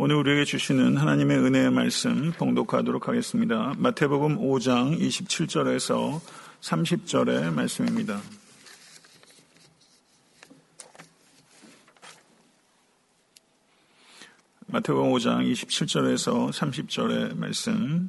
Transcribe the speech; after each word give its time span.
오늘 0.00 0.14
우리에게 0.14 0.44
주시는 0.44 0.96
하나님의 0.96 1.38
은혜의 1.38 1.72
말씀 1.72 2.30
봉독하도록 2.30 3.08
하겠습니다. 3.08 3.74
마태복음 3.78 4.38
5장 4.38 4.96
27절에서 4.96 6.20
30절의 6.60 7.52
말씀입니다. 7.52 8.20
마태복음 14.68 15.10
5장 15.14 15.50
27절에서 15.50 16.52
30절의 16.52 17.36
말씀 17.36 18.08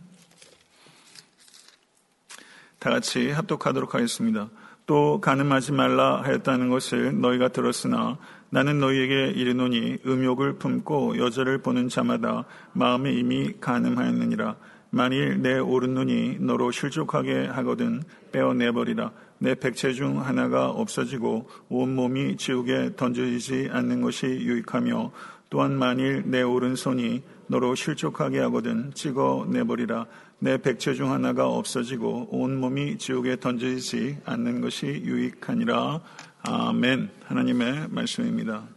다 2.77 2.91
같이 2.91 3.31
합독하도록 3.31 3.95
하겠습니다. 3.95 4.51
또 4.89 5.21
가늠하지 5.21 5.73
말라 5.73 6.23
하였다는 6.23 6.69
것을 6.69 7.21
너희가 7.21 7.49
들었으나 7.49 8.17
나는 8.49 8.79
너희에게 8.79 9.27
이르노니 9.39 9.99
음욕을 10.03 10.53
품고 10.53 11.19
여자를 11.19 11.59
보는 11.59 11.89
자마다 11.89 12.45
마음에 12.73 13.13
이미 13.13 13.53
가늠하였느니라. 13.61 14.55
만일 14.89 15.43
내 15.43 15.59
오른 15.59 15.93
눈이 15.93 16.37
너로 16.39 16.71
실족하게 16.71 17.45
하거든 17.45 18.01
빼어내버리라. 18.31 19.11
내 19.37 19.53
백체 19.53 19.93
중 19.93 20.25
하나가 20.25 20.69
없어지고 20.69 21.47
온 21.69 21.93
몸이 21.93 22.37
지옥에 22.37 22.95
던져지지 22.95 23.69
않는 23.71 24.01
것이 24.01 24.25
유익하며 24.25 25.11
또한 25.51 25.77
만일 25.77 26.23
내 26.25 26.41
오른손이 26.41 27.21
너로 27.49 27.73
실족하게 27.73 28.39
하거든 28.41 28.93
찍어 28.93 29.47
내버리라. 29.49 30.05
내 30.37 30.59
백체 30.59 30.93
중 30.93 31.11
하나가 31.11 31.47
없어지고 31.47 32.29
온 32.29 32.59
몸이 32.59 32.99
지옥에 32.99 33.39
던져지지 33.39 34.19
않는 34.23 34.61
것이 34.61 34.85
유익하니라. 34.85 35.99
아멘. 36.43 37.09
하나님의 37.25 37.87
말씀입니다. 37.89 38.67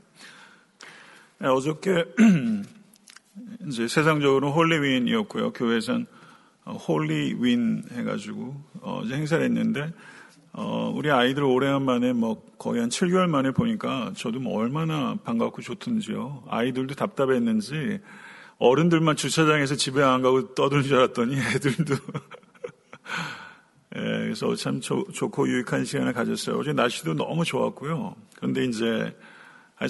네, 1.38 1.48
어저께 1.48 2.06
이제 3.68 3.86
세상적으로 3.86 4.52
홀리윈이었고요. 4.52 5.52
교회에선 5.52 6.06
홀리윈 6.64 7.82
해가지고 7.92 8.56
어제 8.80 9.14
행사를 9.16 9.44
했는데 9.44 9.92
어, 10.54 10.90
우리 10.94 11.10
아이들 11.10 11.44
오래간만에 11.44 12.14
뭐 12.14 12.42
거의 12.58 12.80
한 12.80 12.88
7개월 12.88 13.28
만에 13.28 13.50
보니까 13.50 14.12
저도 14.16 14.40
뭐 14.40 14.58
얼마나 14.58 15.16
반갑고 15.24 15.60
좋던지요. 15.60 16.44
아이들도 16.48 16.94
답답했는지 16.94 18.00
어른들만 18.62 19.16
주차장에서 19.16 19.74
집에 19.74 20.02
안 20.02 20.22
가고 20.22 20.54
떠드는 20.54 20.84
줄 20.84 20.96
알았더니 20.96 21.36
애들도 21.36 21.94
예, 23.96 24.00
그래서 24.00 24.54
참 24.54 24.80
조, 24.80 25.04
좋고 25.12 25.48
유익한 25.48 25.84
시간을 25.84 26.12
가졌어요. 26.12 26.58
어제 26.58 26.72
날씨도 26.72 27.14
너무 27.14 27.44
좋았고요. 27.44 28.14
그런데 28.36 28.64
이제 28.64 29.16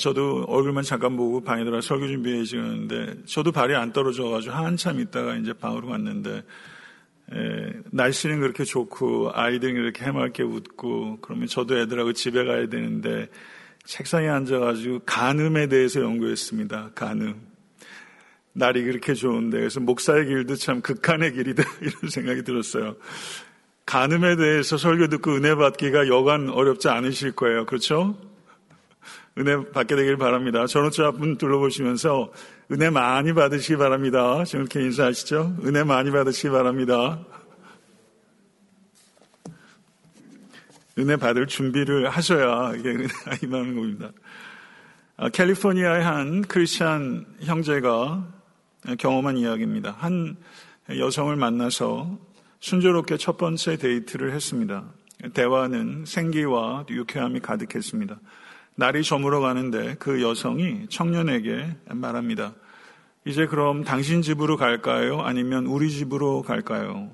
저도 0.00 0.46
얼굴만 0.48 0.84
잠깐 0.84 1.18
보고 1.18 1.42
방에 1.42 1.64
들어가 1.64 1.82
설교 1.82 2.08
준비해 2.08 2.44
지는데 2.44 3.22
저도 3.26 3.52
발이 3.52 3.74
안 3.74 3.92
떨어져가지고 3.92 4.54
한참 4.54 5.00
있다가 5.00 5.36
이제 5.36 5.52
방으로 5.52 5.88
갔는데 5.88 6.42
에, 7.32 7.72
날씨는 7.90 8.40
그렇게 8.40 8.64
좋고 8.64 9.32
아이들이 9.34 9.74
그렇게 9.74 10.06
해맑게 10.06 10.44
웃고 10.44 11.18
그러면 11.20 11.46
저도 11.46 11.78
애들하고 11.78 12.14
집에 12.14 12.42
가야 12.44 12.68
되는데 12.68 13.28
책상에 13.84 14.28
앉아가지고 14.28 15.00
간음에 15.00 15.68
대해서 15.68 16.00
연구했습니다. 16.00 16.92
간음. 16.94 17.51
날이 18.52 18.84
그렇게 18.84 19.14
좋은데 19.14 19.58
그래서 19.58 19.80
목사의 19.80 20.26
길도 20.26 20.56
참 20.56 20.80
극한의 20.80 21.32
길이다 21.32 21.62
이런 21.80 22.10
생각이 22.10 22.42
들었어요. 22.42 22.96
간음에 23.86 24.36
대해서 24.36 24.76
설교 24.76 25.08
듣고 25.08 25.34
은혜 25.34 25.54
받기가 25.54 26.08
여간 26.08 26.48
어렵지 26.48 26.88
않으실 26.88 27.32
거예요. 27.32 27.66
그렇죠? 27.66 28.16
은혜 29.38 29.56
받게 29.70 29.96
되길 29.96 30.18
바랍니다. 30.18 30.66
전원주 30.66 31.04
앞분 31.04 31.38
둘러보시면서 31.38 32.32
은혜 32.70 32.90
많이 32.90 33.32
받으시기 33.32 33.76
바랍니다. 33.76 34.44
지금 34.44 34.60
이렇게 34.60 34.82
인사하시죠? 34.82 35.56
은혜 35.64 35.84
많이 35.84 36.10
받으시기 36.10 36.50
바랍니다. 36.50 37.20
은혜 40.98 41.16
받을 41.16 41.46
준비를 41.46 42.10
하셔야 42.10 42.74
이게 42.76 42.90
은혜가 42.90 43.36
임하는 43.42 43.74
겁니다. 43.74 44.12
아, 45.16 45.28
캘리포니아의 45.30 46.04
한 46.04 46.42
크리스찬 46.42 47.26
형제가 47.40 48.41
경험한 48.98 49.36
이야기입니다. 49.36 49.96
한 49.98 50.36
여성을 50.88 51.34
만나서 51.36 52.18
순조롭게 52.60 53.16
첫 53.16 53.36
번째 53.38 53.76
데이트를 53.76 54.32
했습니다. 54.32 54.84
대화는 55.34 56.04
생기와 56.04 56.84
유쾌함이 56.88 57.40
가득했습니다. 57.40 58.18
날이 58.74 59.02
저물어 59.02 59.40
가는데 59.40 59.96
그 59.98 60.22
여성이 60.22 60.86
청년에게 60.88 61.76
말합니다. 61.90 62.54
이제 63.24 63.46
그럼 63.46 63.84
당신 63.84 64.22
집으로 64.22 64.56
갈까요? 64.56 65.20
아니면 65.20 65.66
우리 65.66 65.90
집으로 65.90 66.42
갈까요? 66.42 67.10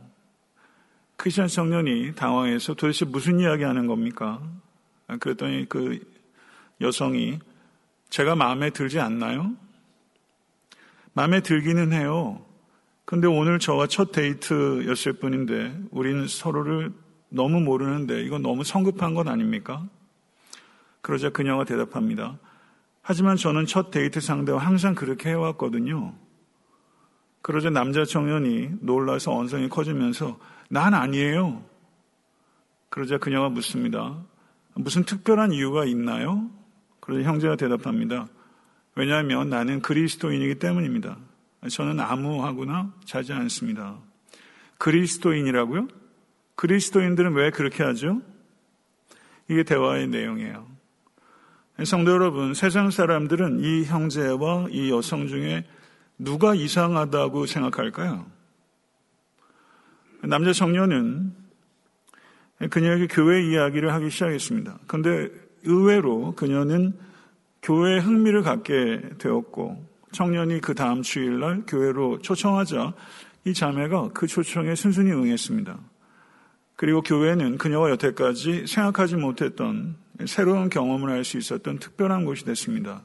크리스천 1.17 1.49
청년이 1.49 2.15
당황해서 2.15 2.75
도대체 2.75 3.05
무슨 3.05 3.41
이야기 3.41 3.65
하는 3.65 3.87
겁니까? 3.87 4.41
그랬더니 5.21 5.67
그 5.69 5.99
여성이 6.81 7.41
제가 8.09 8.37
마음에 8.37 8.71
들지 8.71 9.01
않나요? 9.01 9.53
마음에 11.19 11.41
들기는 11.41 11.93
해요. 11.93 12.41
근데 13.05 13.27
오늘 13.27 13.59
저와 13.59 13.89
첫 13.89 14.13
데이트였을 14.13 15.15
뿐인데 15.15 15.77
우리는 15.91 16.29
서로를 16.29 16.93
너무 17.29 17.59
모르는데 17.59 18.23
이건 18.23 18.41
너무 18.43 18.63
성급한 18.63 19.15
건 19.15 19.27
아닙니까? 19.27 19.85
그러자 21.01 21.31
그녀가 21.31 21.65
대답합니다. 21.65 22.39
하지만 23.03 23.37
저는 23.37 23.67
첫 23.67 23.91
데이트 23.91 24.21
상대와 24.21 24.61
항상 24.61 24.95
그렇게 24.95 25.31
해왔거든요. 25.31 26.15
그러자 27.43 27.71
남자 27.71 28.05
청년이 28.05 28.75
놀라서 28.81 29.35
언성이 29.35 29.69
커지면서 29.69 30.39
난 30.71 30.95
아니에요. 30.95 31.65
그러자 32.91 33.19
그녀가 33.19 33.49
묻습니다. 33.49 34.23
무슨 34.77 35.03
특별한 35.03 35.51
이유가 35.51 35.85
있나요? 35.85 36.49
그러자 37.01 37.29
형제가 37.29 37.57
대답합니다. 37.57 38.29
왜냐하면 38.99 39.49
나는 39.49 39.81
그리스도인이기 39.81 40.57
때문입니다. 40.57 41.19
저는 41.71 42.01
아무하거나 42.01 42.95
자지 43.05 43.33
않습니다. 43.33 43.97
그리스도인이라고요? 44.79 45.87
그리스도인들은 46.57 47.33
왜 47.35 47.53
그렇게 47.53 47.85
하죠? 47.85 48.21
이게 49.49 49.63
대화의 49.63 50.09
내용이에요. 50.09 50.67
성도 51.85 52.11
여러분, 52.11 52.55
세상 52.55 52.91
사람들은 52.91 53.61
이 53.61 53.85
형제와 53.85 54.67
이 54.71 54.91
여성 54.91 55.29
중에 55.29 55.65
누가 56.19 56.57
이상하다고 56.57 57.47
생각할까요? 57.47 58.27
남자 60.25 60.53
청년은 60.53 61.33
그녀에게 62.69 63.07
교회 63.07 63.49
이야기를 63.49 63.93
하기 63.93 64.11
시작했습니다. 64.11 64.81
그런데 64.89 65.31
의외로 65.63 66.35
그녀는 66.35 66.99
교회에 67.63 67.99
흥미를 67.99 68.43
갖게 68.43 69.01
되었고 69.19 69.85
청년이 70.13 70.61
그 70.61 70.75
다음 70.75 71.03
주일날 71.03 71.65
교회로 71.67 72.21
초청하자 72.21 72.95
이 73.45 73.55
자매가 73.55 74.11
그 74.15 74.27
초청에 74.27 74.75
순순히 74.75 75.13
응했습니다. 75.13 75.79
그리고 76.77 77.03
교회는 77.03 77.59
그녀가 77.59 77.91
여태까지 77.91 78.67
생각하지 78.67 79.17
못했던 79.17 79.97
새로운 80.27 80.71
경험을 80.71 81.11
할 81.11 81.25
수 81.25 81.37
있었던 81.39 81.79
특별한 81.79 82.25
곳이 82.25 82.45
됐습니다. 82.45 83.05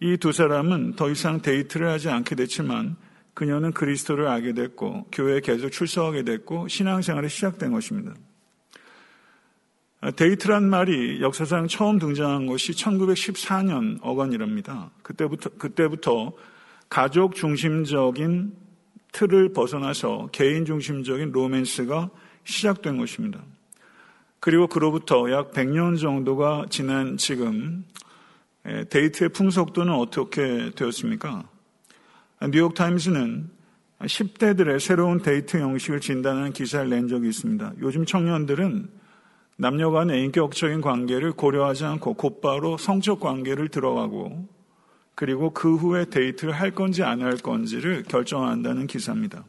이 0.00 0.16
두 0.16 0.32
사람은 0.32 0.94
더 0.96 1.10
이상 1.10 1.40
데이트를 1.42 1.88
하지 1.88 2.08
않게 2.08 2.34
됐지만 2.34 2.96
그녀는 3.34 3.72
그리스도를 3.72 4.26
알게 4.26 4.52
됐고 4.52 5.06
교회에 5.12 5.40
계속 5.40 5.70
출석하게 5.70 6.24
됐고 6.24 6.68
신앙생활이 6.68 7.28
시작된 7.28 7.72
것입니다. 7.72 8.12
데이트란 10.10 10.68
말이 10.68 11.20
역사상 11.20 11.68
처음 11.68 12.00
등장한 12.00 12.46
것이 12.46 12.72
1914년 12.72 13.98
어간이랍니다. 14.02 14.90
그때부터, 15.02 15.50
그때부터 15.50 16.32
가족 16.88 17.36
중심적인 17.36 18.52
틀을 19.12 19.52
벗어나서 19.52 20.30
개인 20.32 20.64
중심적인 20.64 21.30
로맨스가 21.30 22.10
시작된 22.42 22.96
것입니다. 22.96 23.40
그리고 24.40 24.66
그로부터 24.66 25.30
약 25.30 25.52
100년 25.52 26.00
정도가 26.00 26.66
지난 26.68 27.16
지금 27.16 27.84
데이트의 28.90 29.28
풍속도는 29.30 29.92
어떻게 29.94 30.70
되었습니까? 30.74 31.44
뉴욕타임스는 32.50 33.50
10대들의 34.00 34.80
새로운 34.80 35.22
데이트 35.22 35.58
형식을 35.58 36.00
진단하는 36.00 36.52
기사를 36.52 36.90
낸 36.90 37.06
적이 37.06 37.28
있습니다. 37.28 37.74
요즘 37.80 38.04
청년들은 38.04 39.01
남녀 39.62 39.92
간의 39.92 40.24
인격적인 40.24 40.80
관계를 40.80 41.30
고려하지 41.34 41.84
않고 41.84 42.14
곧바로 42.14 42.76
성적 42.76 43.20
관계를 43.20 43.68
들어가고 43.68 44.48
그리고 45.14 45.50
그 45.50 45.76
후에 45.76 46.06
데이트를 46.06 46.52
할 46.52 46.72
건지 46.72 47.04
안 47.04 47.22
할 47.22 47.36
건지를 47.36 48.02
결정한다는 48.02 48.88
기사입니다. 48.88 49.44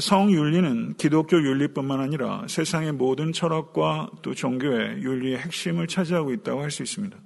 성윤리는 0.00 0.94
기독교 0.94 1.36
윤리뿐만 1.36 2.00
아니라 2.00 2.44
세상의 2.48 2.90
모든 2.90 3.32
철학과 3.32 4.10
또 4.20 4.34
종교의 4.34 5.00
윤리의 5.00 5.38
핵심을 5.38 5.86
차지하고 5.86 6.32
있다고 6.32 6.60
할 6.60 6.72
수 6.72 6.82
있습니다. 6.82 7.16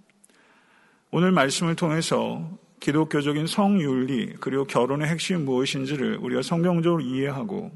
오늘 1.10 1.32
말씀을 1.32 1.74
통해서 1.74 2.50
기독교적인 2.80 3.46
성윤리 3.46 4.34
그리고 4.40 4.64
결혼의 4.64 5.08
핵심이 5.08 5.42
무엇인지를 5.42 6.18
우리가 6.18 6.42
성경적으로 6.42 7.00
이해하고 7.00 7.72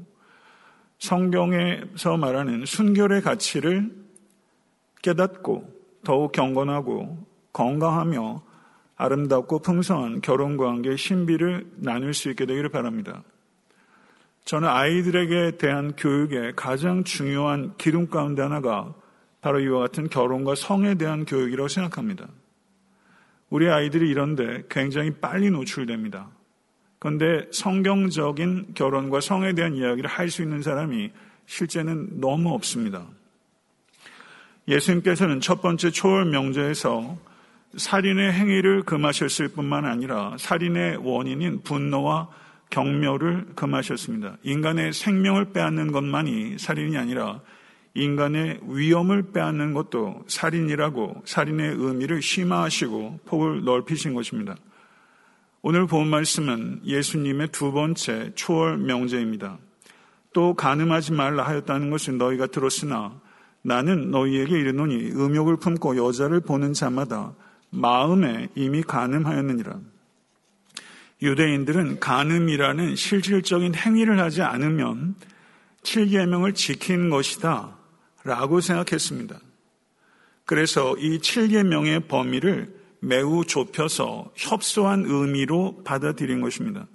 성경에서 0.99 2.17
말하는 2.17 2.65
순결의 2.65 3.21
가치를 3.21 3.91
깨닫고 5.01 5.79
더욱 6.03 6.31
경건하고 6.31 7.25
건강하며 7.53 8.43
아름답고 8.97 9.59
풍성한 9.59 10.21
결혼 10.21 10.57
관계의 10.57 10.97
신비를 10.97 11.71
나눌 11.77 12.13
수 12.13 12.29
있게 12.29 12.45
되기를 12.45 12.69
바랍니다. 12.69 13.23
저는 14.43 14.67
아이들에게 14.67 15.57
대한 15.57 15.93
교육의 15.95 16.53
가장 16.55 17.03
중요한 17.03 17.73
기둥 17.77 18.07
가운데 18.07 18.41
하나가 18.41 18.93
바로 19.41 19.59
이와 19.61 19.79
같은 19.81 20.09
결혼과 20.09 20.55
성에 20.55 20.95
대한 20.95 21.23
교육이라고 21.23 21.69
생각합니다. 21.69 22.27
우리 23.49 23.69
아이들이 23.69 24.09
이런데 24.09 24.63
굉장히 24.69 25.11
빨리 25.11 25.49
노출됩니다. 25.49 26.29
그런데 26.99 27.47
성경적인 27.51 28.73
결혼과 28.75 29.21
성에 29.21 29.53
대한 29.53 29.75
이야기를 29.75 30.09
할 30.09 30.29
수 30.29 30.41
있는 30.43 30.61
사람이 30.61 31.11
실제는 31.45 32.19
너무 32.19 32.53
없습니다. 32.53 33.05
예수님께서는 34.67 35.39
첫 35.39 35.61
번째 35.61 35.89
초월 35.89 36.25
명제에서 36.25 37.17
살인의 37.75 38.33
행위를 38.33 38.83
금하셨을 38.83 39.49
뿐만 39.49 39.85
아니라 39.85 40.35
살인의 40.37 40.97
원인인 40.97 41.61
분노와 41.63 42.29
경멸을 42.69 43.53
금하셨습니다. 43.55 44.37
인간의 44.43 44.93
생명을 44.93 45.53
빼앗는 45.53 45.91
것만이 45.91 46.59
살인이 46.59 46.97
아니라 46.97 47.41
인간의 47.95 48.59
위험을 48.67 49.31
빼앗는 49.31 49.73
것도 49.73 50.23
살인이라고 50.27 51.23
살인의 51.25 51.75
의미를 51.77 52.21
심화하시고 52.21 53.21
폭을 53.25 53.63
넓히신 53.63 54.13
것입니다. 54.13 54.55
오늘 55.61 55.87
본 55.87 56.07
말씀은 56.07 56.83
예수님의 56.85 57.49
두 57.49 57.73
번째 57.73 58.31
초월 58.33 58.77
명제입니다. 58.77 59.57
또 60.33 60.53
가늠하지 60.53 61.11
말라 61.11 61.45
하였다는 61.45 61.89
것을 61.89 62.17
너희가 62.17 62.47
들었으나 62.47 63.19
나는 63.61 64.09
너희에게 64.09 64.57
이르노니 64.57 65.11
음욕을 65.11 65.57
품고 65.57 65.97
여자를 65.97 66.39
보는 66.39 66.71
자마다 66.71 67.33
마음에 67.71 68.47
이미 68.55 68.81
가늠하였느니라. 68.81 69.81
유대인들은 71.21 71.99
가늠이라는 71.99 72.95
실질적인 72.95 73.75
행위를 73.75 74.17
하지 74.17 74.41
않으면 74.41 75.15
7계명을 75.83 76.55
지킨 76.55 77.09
것이다 77.09 77.75
라고 78.23 78.61
생각했습니다. 78.61 79.37
그래서 80.45 80.95
이 80.97 81.19
7계명의 81.19 82.07
범위를 82.07 82.78
매우 82.99 83.45
좁혀서 83.45 84.31
협소한 84.35 85.05
의미로 85.05 85.81
받아들인 85.83 86.41
것입니다. 86.41 86.87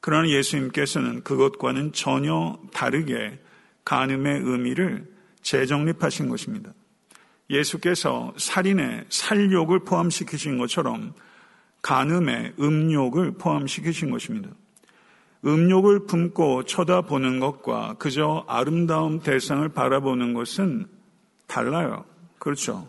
그러나 0.00 0.28
예수님께서는 0.28 1.22
그것과는 1.22 1.92
전혀 1.92 2.58
다르게 2.72 3.38
간음의 3.84 4.40
의미를 4.42 5.10
재정립하신 5.42 6.28
것입니다. 6.28 6.72
예수께서 7.50 8.34
살인의 8.36 9.06
살욕을 9.08 9.80
포함시키신 9.80 10.58
것처럼 10.58 11.14
간음의 11.82 12.54
음욕을 12.60 13.32
포함시키신 13.32 14.10
것입니다. 14.10 14.50
음욕을 15.44 16.06
품고 16.06 16.64
쳐다보는 16.64 17.40
것과 17.40 17.94
그저 17.98 18.44
아름다운 18.48 19.20
대상을 19.20 19.66
바라보는 19.68 20.34
것은 20.34 20.86
달라요. 21.46 22.04
그렇죠. 22.38 22.86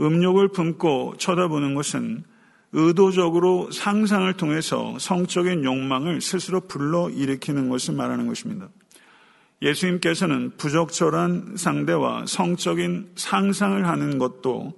음욕을 0.00 0.48
품고 0.48 1.14
쳐다보는 1.18 1.74
것은 1.74 2.24
의도적으로 2.72 3.70
상상을 3.70 4.32
통해서 4.34 4.96
성적인 4.98 5.64
욕망을 5.64 6.20
스스로 6.20 6.60
불러 6.60 7.10
일으키는 7.10 7.68
것을 7.68 7.94
말하는 7.94 8.26
것입니다. 8.26 8.68
예수님께서는 9.62 10.52
부적절한 10.56 11.56
상대와 11.56 12.26
성적인 12.26 13.12
상상을 13.16 13.86
하는 13.86 14.18
것도 14.18 14.72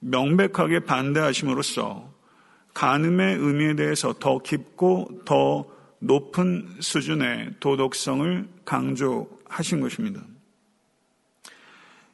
명백하게 0.00 0.80
반대하심으로써 0.80 2.14
간음의 2.74 3.38
의미에 3.38 3.74
대해서 3.74 4.12
더 4.12 4.38
깊고 4.38 5.22
더 5.24 5.66
높은 5.98 6.68
수준의 6.78 7.54
도덕성을 7.58 8.48
강조하신 8.64 9.80
것입니다. 9.80 10.20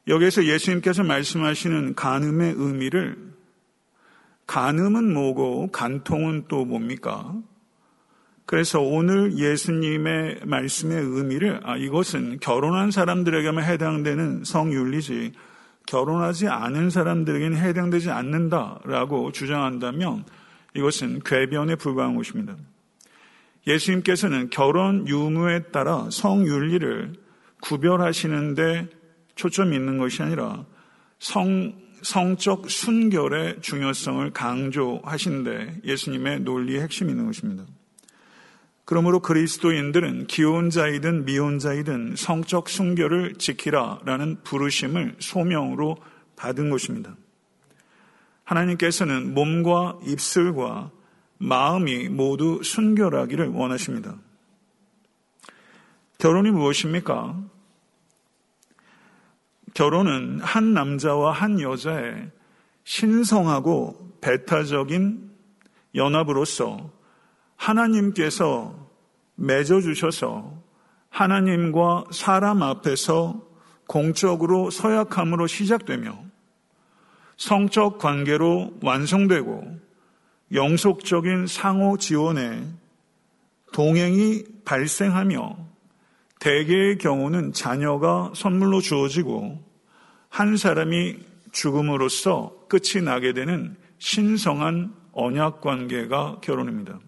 여기에서 0.09 0.45
예수님께서 0.45 1.05
말씀하시는 1.05 1.95
간음의 1.95 2.55
의미를 2.57 3.17
간음은 4.47 5.13
뭐고 5.13 5.71
간통은 5.71 6.47
또 6.49 6.65
뭡니까? 6.65 7.35
그래서 8.45 8.81
오늘 8.81 9.39
예수님의 9.39 10.41
말씀의 10.45 10.99
의미를 10.99 11.61
아, 11.63 11.77
이것은 11.77 12.41
결혼한 12.41 12.91
사람들에게만 12.91 13.65
해당되는 13.65 14.45
성윤리지 14.45 15.33
결혼하지 15.87 16.49
않은 16.49 16.91
사람들에게는 16.91 17.57
해당되지 17.57 18.11
않는다라고 18.11 19.33
주장한다면 19.33 20.25
이것은 20.75 21.21
궤변에 21.25 21.77
불과한 21.77 22.17
것입니다. 22.17 22.57
예수님께서는 23.67 24.51
결혼 24.51 25.07
유무에 25.07 25.65
따라 25.71 26.09
성윤리를 26.11 27.15
구별하시는데 27.63 28.89
초점이 29.35 29.77
있는 29.77 29.99
것이 29.99 30.23
아니라 30.23 30.65
성, 31.19 31.73
성적 32.03 32.69
순결의 32.69 33.61
중요성을 33.61 34.31
강조하시는데 34.33 35.83
예수님의 35.85 36.41
논리의 36.41 36.83
핵심이 36.83 37.11
있는 37.11 37.27
것입니다. 37.27 37.65
그러므로 38.85 39.21
그리스도인들은 39.21 40.27
기혼자이든 40.27 41.25
미혼자이든 41.25 42.17
성적 42.17 42.69
순결을 42.69 43.35
지키라라는 43.37 44.43
부르심을 44.43 45.17
소명으로 45.19 45.97
받은 46.37 46.71
것입니다. 46.71 47.17
하나님께서는 48.45 49.35
몸과 49.35 49.99
입술과 50.05 50.91
마음이 51.39 52.09
모두 52.09 52.61
순결하기를 52.63 53.49
원하십니다. 53.49 54.17
결혼이 56.19 56.51
무엇입니까? 56.51 57.41
결혼은 59.75 60.41
한 60.41 60.75
남자와 60.75 61.33
한 61.33 61.61
여자의 61.61 62.31
신성하고 62.85 64.19
배타적인 64.21 65.31
연합으로서 65.95 66.91
하나님께서 67.57 68.75
맺어주셔서 69.37 70.63
하나님과 71.09 72.05
사람 72.11 72.63
앞에서 72.63 73.41
공적으로 73.87 74.71
서약함으로 74.71 75.47
시작되며 75.47 76.19
성적 77.37 77.99
관계로 77.99 78.75
완성되고 78.83 79.81
영속적인 80.53 81.47
상호 81.47 81.97
지원에 81.97 82.67
동행이 83.73 84.45
발생하며 84.65 85.72
대개의 86.43 86.99
경우는 86.99 87.53
자녀가 87.53 88.33
선물로 88.35 88.81
주어지고 88.81 89.63
한 90.29 90.57
사람이 90.57 91.17
죽음으로써 91.53 92.67
끝이 92.69 93.05
나게 93.05 93.33
되는 93.33 93.77
신성한 93.99 94.93
언약 95.13 95.61
관계가 95.61 96.41
결혼입니다. 96.43 96.99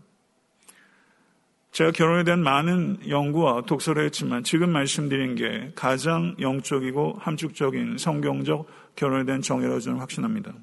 제가 1.73 1.91
결혼에 1.91 2.23
대한 2.23 2.45
많은 2.45 3.09
연구와 3.09 3.63
독서를 3.63 4.05
했지만 4.05 4.45
지금 4.45 4.71
말씀드린 4.71 5.35
게 5.35 5.73
가장 5.75 6.37
영적이고 6.39 7.17
함축적인 7.19 7.99
성경적 7.99 8.69
결혼에 8.95 9.25
대한 9.25 9.43
정의라고 9.43 9.81
저는 9.81 9.99
확신합니다. 9.99 10.55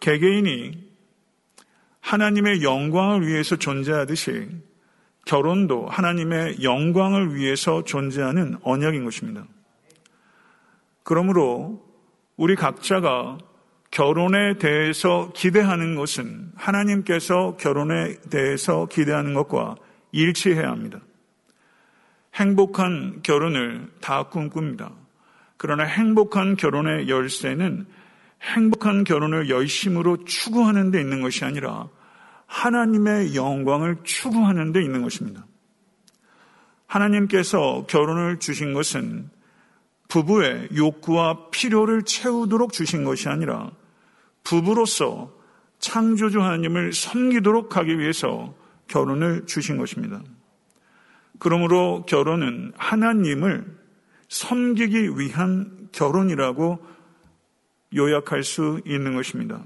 개개인이 0.00 0.78
하나님의 1.98 2.62
영광을 2.62 3.26
위해서 3.26 3.56
존재하듯이 3.56 4.46
결혼도 5.24 5.86
하나님의 5.88 6.62
영광을 6.62 7.34
위해서 7.34 7.82
존재하는 7.84 8.56
언약인 8.62 9.04
것입니다. 9.04 9.44
그러므로 11.02 11.82
우리 12.36 12.56
각자가 12.56 13.38
결혼에 13.90 14.58
대해서 14.58 15.30
기대하는 15.34 15.94
것은 15.94 16.50
하나님께서 16.56 17.56
결혼에 17.56 18.16
대해서 18.28 18.86
기대하는 18.86 19.34
것과 19.34 19.76
일치해야 20.12 20.68
합니다. 20.68 21.00
행복한 22.34 23.20
결혼을 23.22 23.88
다 24.00 24.24
꿈꿉니다. 24.24 24.90
그러나 25.56 25.84
행복한 25.84 26.56
결혼의 26.56 27.08
열쇠는 27.08 27.86
행복한 28.42 29.04
결혼을 29.04 29.48
열심으로 29.48 30.24
추구하는 30.24 30.90
데 30.90 31.00
있는 31.00 31.22
것이 31.22 31.44
아니라 31.44 31.88
하나님의 32.54 33.34
영광을 33.34 33.96
추구하는 34.04 34.72
데 34.72 34.80
있는 34.80 35.02
것입니다. 35.02 35.44
하나님께서 36.86 37.84
결혼을 37.88 38.38
주신 38.38 38.72
것은 38.72 39.28
부부의 40.06 40.68
욕구와 40.76 41.50
필요를 41.50 42.04
채우도록 42.04 42.72
주신 42.72 43.02
것이 43.02 43.28
아니라 43.28 43.72
부부로서 44.44 45.32
창조주 45.80 46.40
하나님을 46.40 46.92
섬기도록 46.92 47.76
하기 47.76 47.98
위해서 47.98 48.54
결혼을 48.86 49.46
주신 49.46 49.76
것입니다. 49.76 50.22
그러므로 51.40 52.04
결혼은 52.06 52.72
하나님을 52.76 53.66
섬기기 54.28 55.18
위한 55.18 55.88
결혼이라고 55.90 56.78
요약할 57.96 58.44
수 58.44 58.80
있는 58.86 59.16
것입니다. 59.16 59.64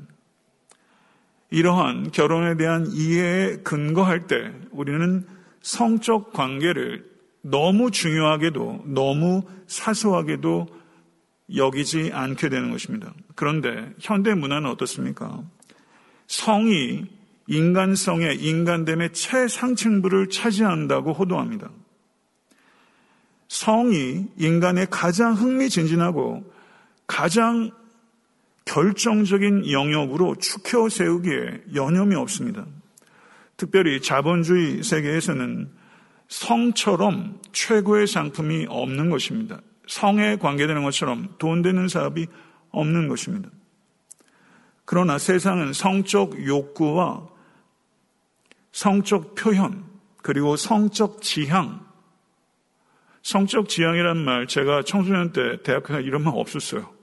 이러한 1.51 2.11
결혼에 2.11 2.57
대한 2.57 2.87
이해에 2.91 3.57
근거할 3.59 4.27
때 4.27 4.53
우리는 4.71 5.27
성적 5.63 6.33
관계를 6.33 7.09
너무 7.41 7.91
중요하게도 7.91 8.85
너무 8.87 9.43
사소하게도 9.67 10.67
여기지 11.55 12.11
않게 12.13 12.49
되는 12.49 12.71
것입니다. 12.71 13.15
그런데 13.35 13.93
현대 13.99 14.35
문화는 14.35 14.69
어떻습니까? 14.69 15.43
성이 16.27 17.07
인간성의 17.47 18.43
인간됨의 18.43 19.15
최상층부를 19.15 20.29
차지한다고 20.29 21.15
호도합니다. 21.15 21.71
성이 23.49 24.27
인간의 24.37 24.89
가장 24.91 25.33
흥미진진하고 25.33 26.45
가장 27.07 27.71
결정적인 28.69 29.71
영역으로 29.71 30.37
축혀 30.37 30.89
세우기에 30.91 31.63
여념이 31.75 32.15
없습니다. 32.17 32.67
특별히 33.57 34.01
자본주의 34.03 34.83
세계에서는 34.83 35.71
성처럼 36.29 37.41
최고의 37.53 38.07
상품이 38.07 38.67
없는 38.69 39.09
것입니다. 39.09 39.61
성에 39.87 40.37
관계되는 40.37 40.85
것처럼 40.85 41.35
돈 41.39 41.63
되는 41.63 41.89
사업이 41.89 42.27
없는 42.71 43.09
것입니다. 43.09 43.49
그러나 44.85 45.17
세상은 45.19 45.73
성적 45.73 46.47
욕구와 46.47 47.27
성적 48.71 49.35
표현, 49.35 49.85
그리고 50.23 50.57
성적 50.57 51.23
지향, 51.23 51.87
성적 53.23 53.69
지향이란 53.69 54.19
말 54.19 54.47
제가 54.47 54.83
청소년 54.83 55.33
때 55.33 55.63
대학교에 55.63 56.03
이런 56.03 56.23
말 56.23 56.35
없었어요. 56.37 56.98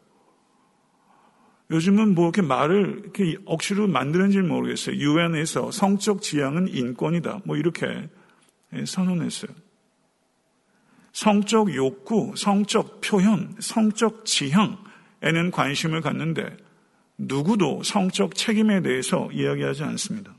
요즘은 1.72 2.14
뭐 2.14 2.26
이렇게 2.26 2.42
말을 2.42 3.02
이렇게 3.04 3.38
억지로 3.46 3.88
만드는지 3.88 4.40
모르겠어요. 4.40 4.96
유엔에서 4.96 5.72
성적 5.72 6.22
지향은 6.22 6.68
인권이다. 6.68 7.42
뭐 7.46 7.58
이렇게 7.58 8.10
선언했어요. 8.86 9.52
성적 11.12 11.74
욕구, 11.74 12.34
성적 12.36 13.02
표현, 13.02 13.56
성적 13.60 14.26
지향에는 14.26 15.52
관심을 15.52 16.02
갖는데 16.02 16.56
누구도 17.18 17.82
성적 17.84 18.36
책임에 18.36 18.82
대해서 18.82 19.30
이야기하지 19.32 19.84
않습니다. 19.84 20.36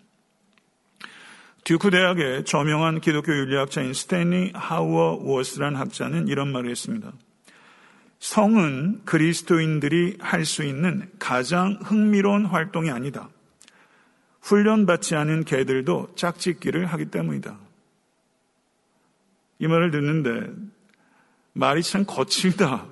듀크 1.64 1.90
대학의 1.90 2.44
저명한 2.44 3.00
기독교 3.00 3.32
윤리학자인 3.32 3.92
스탠리 3.92 4.52
하우어 4.54 5.18
워스란 5.22 5.74
학자는 5.74 6.28
이런 6.28 6.52
말을 6.52 6.70
했습니다. 6.70 7.12
성은 8.18 9.04
그리스도인들이 9.04 10.18
할 10.20 10.44
수 10.44 10.64
있는 10.64 11.10
가장 11.18 11.78
흥미로운 11.82 12.46
활동이 12.46 12.90
아니다. 12.90 13.28
훈련받지 14.40 15.14
않은 15.16 15.44
개들도 15.44 16.14
짝짓기를 16.14 16.86
하기 16.86 17.06
때문이다. 17.06 17.58
이 19.58 19.66
말을 19.66 19.90
듣는데 19.90 20.52
말이 21.52 21.82
참 21.82 22.04
거칠다 22.06 22.86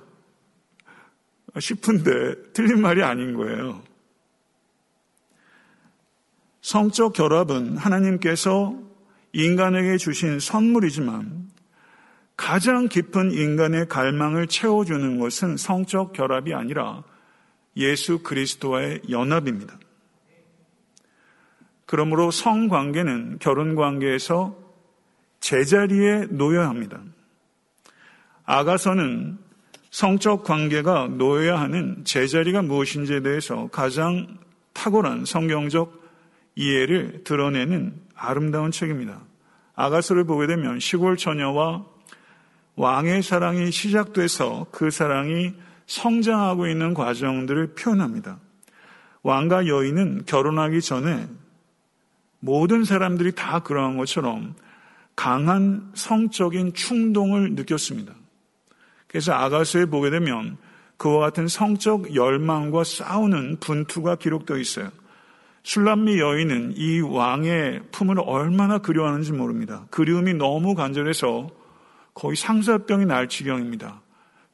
싶은데 1.59 2.53
틀린 2.53 2.81
말이 2.81 3.03
아닌 3.03 3.35
거예요. 3.35 3.83
성적 6.61 7.13
결합은 7.13 7.77
하나님께서 7.77 8.75
인간에게 9.33 9.99
주신 9.99 10.41
선물이지만 10.41 11.51
가장 12.37 12.89
깊은 12.89 13.33
인간의 13.33 13.89
갈망을 13.89 14.47
채워주는 14.47 15.19
것은 15.19 15.57
성적 15.57 16.13
결합이 16.13 16.53
아니라 16.53 17.05
예수 17.77 18.23
그리스도와의 18.23 19.03
연합입니다. 19.11 19.79
그러므로 21.87 22.31
성관계는 22.31 23.39
결혼관계에서 23.41 24.57
제자리에 25.41 26.27
놓여야 26.31 26.69
합니다. 26.69 27.01
아가서는 28.45 29.39
성적 29.91 30.43
관계가 30.43 31.09
놓여야 31.09 31.61
하는 31.61 32.05
제자리가 32.05 32.63
무엇인지에 32.63 33.21
대해서 33.21 33.69
가장 33.69 34.39
탁월한 34.73 35.25
성경적 35.25 36.03
이해를 36.57 37.23
드러내는 37.25 37.95
아름다운 38.15 38.71
책입니다. 38.71 39.21
아가서를 39.75 40.25
보게 40.25 40.47
되면 40.47 40.81
시골 40.81 41.17
처녀와 41.17 41.94
왕의 42.77 43.23
사랑이 43.23 43.71
시작돼서 43.71 44.67
그 44.71 44.91
사랑이 44.91 45.53
성장하고 45.87 46.67
있는 46.67 46.95
과정들을 46.95 47.75
표현합니다. 47.75 48.39
왕과 49.23 49.67
여인은 49.67 50.25
결혼하기 50.27 50.81
전에 50.81 51.27
모든 52.41 52.85
사람들이 52.85 53.33
다 53.33 53.61
그러한 53.61 53.97
것처럼 53.97 54.55
강한 55.17 55.91
성적인 55.95 56.75
충동을 56.75 57.55
느꼈습니다. 57.55 58.13
그래서 59.07 59.33
아가서에 59.33 59.87
보게 59.87 60.11
되면 60.11 60.57
그와 60.97 61.21
같은 61.21 61.49
성적 61.49 62.15
열망과 62.15 62.85
싸우는 62.85 63.61
분투가 63.61 64.17
기록되어 64.17 64.59
있어요. 64.59 64.91
술람미 65.63 66.19
여인은 66.19 66.75
이 66.77 67.01
왕의 67.01 67.85
품을 67.93 68.17
얼마나 68.21 68.79
그리워하는지 68.79 69.33
모릅니다. 69.33 69.87
그리움이 69.91 70.35
너무 70.35 70.75
간절해서 70.75 71.49
거의 72.15 72.37
상사병이 72.37 73.07
날 73.07 73.29
지경입니다. 73.29 74.01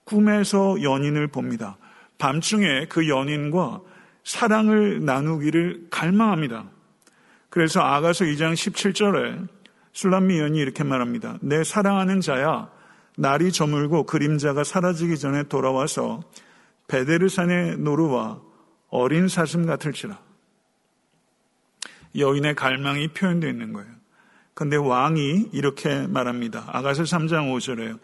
꿈에서 0.05 0.83
연인을 0.83 1.29
봅니다. 1.29 1.77
밤중에 2.19 2.87
그 2.89 3.09
연인과 3.09 3.81
사랑을 4.25 5.05
나누기를 5.05 5.87
갈망합니다. 5.91 6.65
그래서 7.49 7.81
아가서 7.81 8.25
2장 8.25 8.55
17절에 8.55 9.49
술람미 9.93 10.39
여인이 10.39 10.59
이렇게 10.59 10.85
말합니다. 10.85 11.39
내 11.41 11.65
사랑하는 11.65 12.21
자야, 12.21 12.71
날이 13.17 13.53
저물고 13.53 14.05
그림자가 14.05 14.65
사라지기 14.65 15.19
전에 15.19 15.45
돌아와서 15.45 16.23
베데르산의 16.89 17.79
노루와 17.79 18.41
어린 18.89 19.29
사슴 19.29 19.67
같을지라. 19.67 20.19
여인의 22.17 22.55
갈망이 22.55 23.09
표현되어 23.09 23.51
있는 23.51 23.73
거예요. 23.73 24.00
근데 24.55 24.77
왕이 24.77 25.51
이렇게 25.53 26.07
말합니다. 26.07 26.65
아가서 26.69 27.05
3장 27.05 27.55
5절에요. 27.55 27.99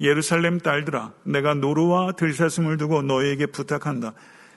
예루살렘 0.00 0.58
딸들아, 0.58 1.12
내가 1.24 1.54
노루와 1.54 2.12
들사슴을 2.12 2.76
두고 2.76 3.02
너에게 3.02 3.46
부탁한다. 3.46 4.14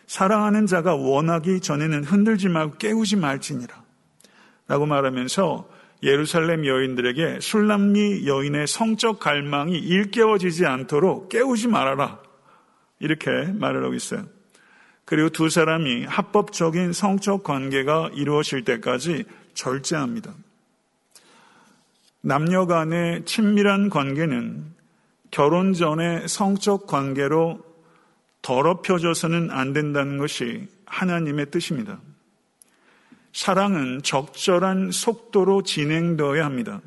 사랑하는 0.08 0.66
자가 0.66 0.96
원하기 0.96 1.62
전에는 1.62 2.04
흔들지 2.04 2.50
말고 2.50 2.78
깨우지 2.78 3.16
말지니라. 3.16 3.84
라고 4.68 4.86
말하면서 4.86 5.70
예루살렘 6.04 6.66
여인들에게 6.66 7.40
술람미 7.42 8.28
여인의 8.28 8.68
성적 8.68 9.20
갈망이 9.20 9.78
일깨워지지 9.78 10.66
않도록 10.66 11.30
깨우지 11.30 11.68
말아라. 11.68 12.20
이렇게 13.00 13.30
말을 13.54 13.84
하고 13.84 13.94
있어요. 13.94 14.26
그리고 15.06 15.30
두 15.30 15.50
사람이 15.50 16.06
합법적인 16.06 16.94
성적 16.94 17.44
관계가 17.44 18.12
이루어질 18.14 18.64
때까지 18.64 19.26
절제합니다. 19.54 20.34
남녀 22.28 22.66
간의 22.66 23.24
친밀한 23.26 23.92
관계는 23.92 24.74
결혼 25.30 25.74
전의 25.74 26.28
성적 26.28 26.88
관계로 26.88 27.60
더럽혀져서는 28.42 29.52
안 29.52 29.74
된다는 29.74 30.18
것이 30.18 30.68
하나님의 30.88 31.52
뜻입니다. 31.52 32.00
사랑은 33.32 34.02
적절한 34.02 34.90
속도로 34.90 35.62
진행되어야 35.62 36.44
합니다. 36.44 36.82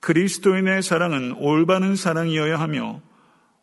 그리스도인의 0.00 0.82
사랑은 0.82 1.32
올바른 1.38 1.96
사랑이어야 1.96 2.60
하며 2.60 3.00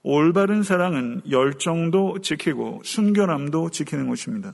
올바른 0.02 0.64
사랑은 0.64 1.22
열정도 1.30 2.22
지키고 2.22 2.82
순결함도 2.84 3.70
지키는 3.70 4.10
것입니다. 4.10 4.54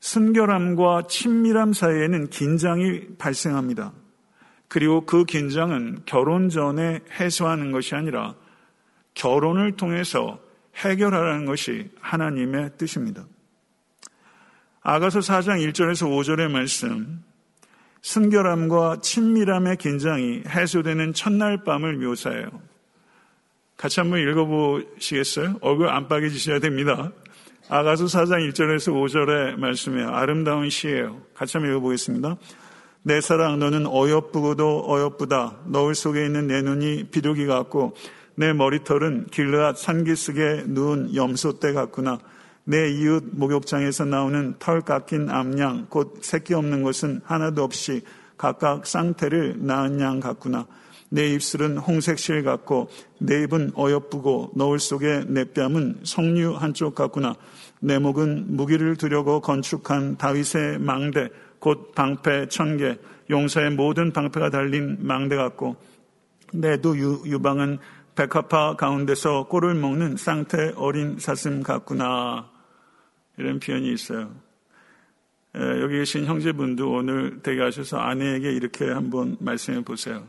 순결함과 0.00 1.08
친밀함 1.08 1.74
사이에는 1.74 2.30
긴장이 2.30 3.18
발생합니다. 3.18 3.92
그리고 4.70 5.04
그 5.04 5.24
긴장은 5.24 6.02
결혼 6.06 6.48
전에 6.48 7.00
해소하는 7.18 7.72
것이 7.72 7.96
아니라 7.96 8.36
결혼을 9.14 9.72
통해서 9.72 10.38
해결하라는 10.76 11.44
것이 11.44 11.90
하나님의 12.00 12.70
뜻입니다. 12.78 13.26
아가서 14.80 15.18
4장 15.18 15.58
1절에서 15.68 16.06
5절의 16.08 16.52
말씀, 16.52 17.20
순결함과 18.02 19.00
친밀함의 19.02 19.76
긴장이 19.76 20.44
해소되는 20.46 21.14
첫날 21.14 21.64
밤을 21.64 21.96
묘사해요. 21.96 22.48
같이 23.76 23.98
한번 23.98 24.20
읽어보시겠어요? 24.20 25.56
얼굴 25.62 25.88
안 25.88 26.06
빨개지셔야 26.06 26.60
됩니다. 26.60 27.10
아가서 27.68 28.04
4장 28.04 28.48
1절에서 28.48 28.92
5절의 28.92 29.56
말씀이에요. 29.56 30.10
아름다운 30.10 30.70
시예요. 30.70 31.20
같이 31.34 31.56
한번 31.56 31.72
읽어보겠습니다. 31.72 32.36
내 33.02 33.20
사랑 33.20 33.58
너는 33.58 33.86
어여쁘고도 33.86 34.84
어여쁘다. 34.86 35.56
너울 35.66 35.94
속에 35.94 36.26
있는 36.26 36.46
내 36.46 36.60
눈이 36.60 37.04
비둘기 37.04 37.46
같고 37.46 37.94
내 38.34 38.52
머리털은 38.52 39.28
길르앗 39.30 39.78
산기슭에 39.78 40.64
누운 40.66 41.14
염소떼 41.14 41.72
같구나. 41.72 42.18
내 42.64 42.90
이웃 42.90 43.24
목욕장에서 43.32 44.04
나오는 44.04 44.54
털 44.58 44.82
깎인 44.82 45.30
암양 45.30 45.86
곧 45.88 46.18
새끼 46.20 46.52
없는 46.54 46.82
것은 46.82 47.22
하나도 47.24 47.64
없이 47.64 48.02
각각 48.36 48.86
쌍태를 48.86 49.56
낳은 49.60 50.00
양 50.00 50.20
같구나. 50.20 50.66
내 51.10 51.26
입술은 51.34 51.78
홍색 51.78 52.18
실 52.18 52.42
같고 52.42 52.88
내 53.18 53.42
입은 53.42 53.72
어여쁘고 53.76 54.52
너울 54.56 54.78
속에 54.78 55.24
내 55.26 55.44
뺨은 55.44 56.00
석류 56.04 56.54
한쪽 56.54 56.94
같구나. 56.94 57.34
내 57.80 57.98
목은 57.98 58.56
무기를 58.56 58.96
두려고 58.96 59.40
건축한 59.40 60.16
다윗의 60.16 60.78
망대 60.78 61.28
곧 61.58 61.92
방패 61.94 62.48
천 62.48 62.76
개, 62.78 62.96
용사의 63.28 63.72
모든 63.72 64.12
방패가 64.12 64.50
달린 64.50 64.98
망대 65.00 65.36
같고 65.36 65.76
내도 66.52 66.96
유방은 66.96 67.78
백합화 68.14 68.76
가운데서 68.76 69.48
꼴을 69.48 69.74
먹는 69.74 70.16
쌍태 70.16 70.74
어린 70.76 71.18
사슴 71.18 71.62
같구나. 71.62 72.50
이런 73.38 73.58
표현이 73.58 73.92
있어요. 73.92 74.30
여기 75.54 75.98
계신 75.98 76.26
형제분도 76.26 76.92
오늘 76.92 77.40
가셔서 77.42 77.98
아내에게 77.98 78.52
이렇게 78.52 78.90
한번 78.90 79.36
말씀해 79.40 79.82
보세요. 79.82 80.26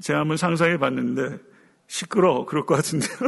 제가 0.00 0.20
한번 0.20 0.36
상상해 0.36 0.78
봤는데 0.78 1.38
시끄러 1.86 2.44
그럴 2.44 2.66
것 2.66 2.76
같은데요. 2.76 3.18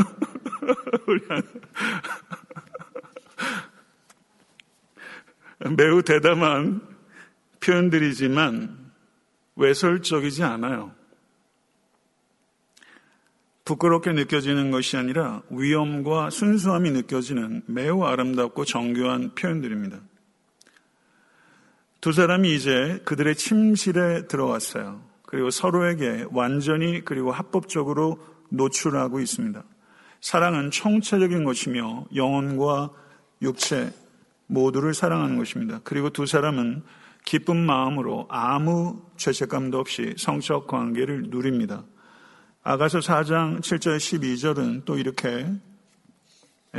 매우 5.77 6.03
대담한 6.03 6.81
표현들이지만 7.61 8.93
외설적이지 9.57 10.45
않아요. 10.45 10.93
부끄럽게 13.65 14.13
느껴지는 14.13 14.71
것이 14.71 14.97
아니라 14.97 15.43
위엄과 15.51 16.31
순수함이 16.31 16.91
느껴지는 16.93 17.63
매우 17.67 18.05
아름답고 18.05 18.65
정교한 18.65 19.35
표현들입니다. 19.35 20.01
두 22.01 22.13
사람이 22.13 22.55
이제 22.55 23.03
그들의 23.05 23.35
침실에 23.35 24.27
들어왔어요. 24.27 25.08
그리고 25.29 25.51
서로에게 25.51 26.25
완전히 26.31 27.05
그리고 27.05 27.33
합법적으로 27.33 28.19
노출하고 28.49 29.21
있습니다. 29.21 29.63
사랑은 30.23 30.71
총체적인 30.71 31.45
것이며 31.45 32.07
영혼과 32.15 32.89
육체 33.43 33.93
모두를 34.47 34.95
사랑하는 34.95 35.37
것입니다. 35.37 35.83
그리고 35.85 36.09
두 36.09 36.25
사람은 36.25 36.83
기쁜 37.27 37.59
마음으로 37.59 38.25
아무 38.31 39.03
죄책감도 39.19 39.79
없이 39.79 40.15
성적 40.17 40.67
관계를 40.67 41.25
누립니다. 41.29 41.85
아가서 42.63 43.01
4장 43.01 43.61
7절 43.61 43.99
12절은 43.99 44.87
또 44.87 44.97
이렇게 44.97 45.47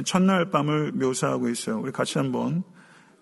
첫날 0.05 0.49
밤을 0.49 0.93
묘사하고 0.93 1.49
있어요. 1.49 1.79
우리 1.79 1.91
같이 1.91 2.17
한번 2.17 2.63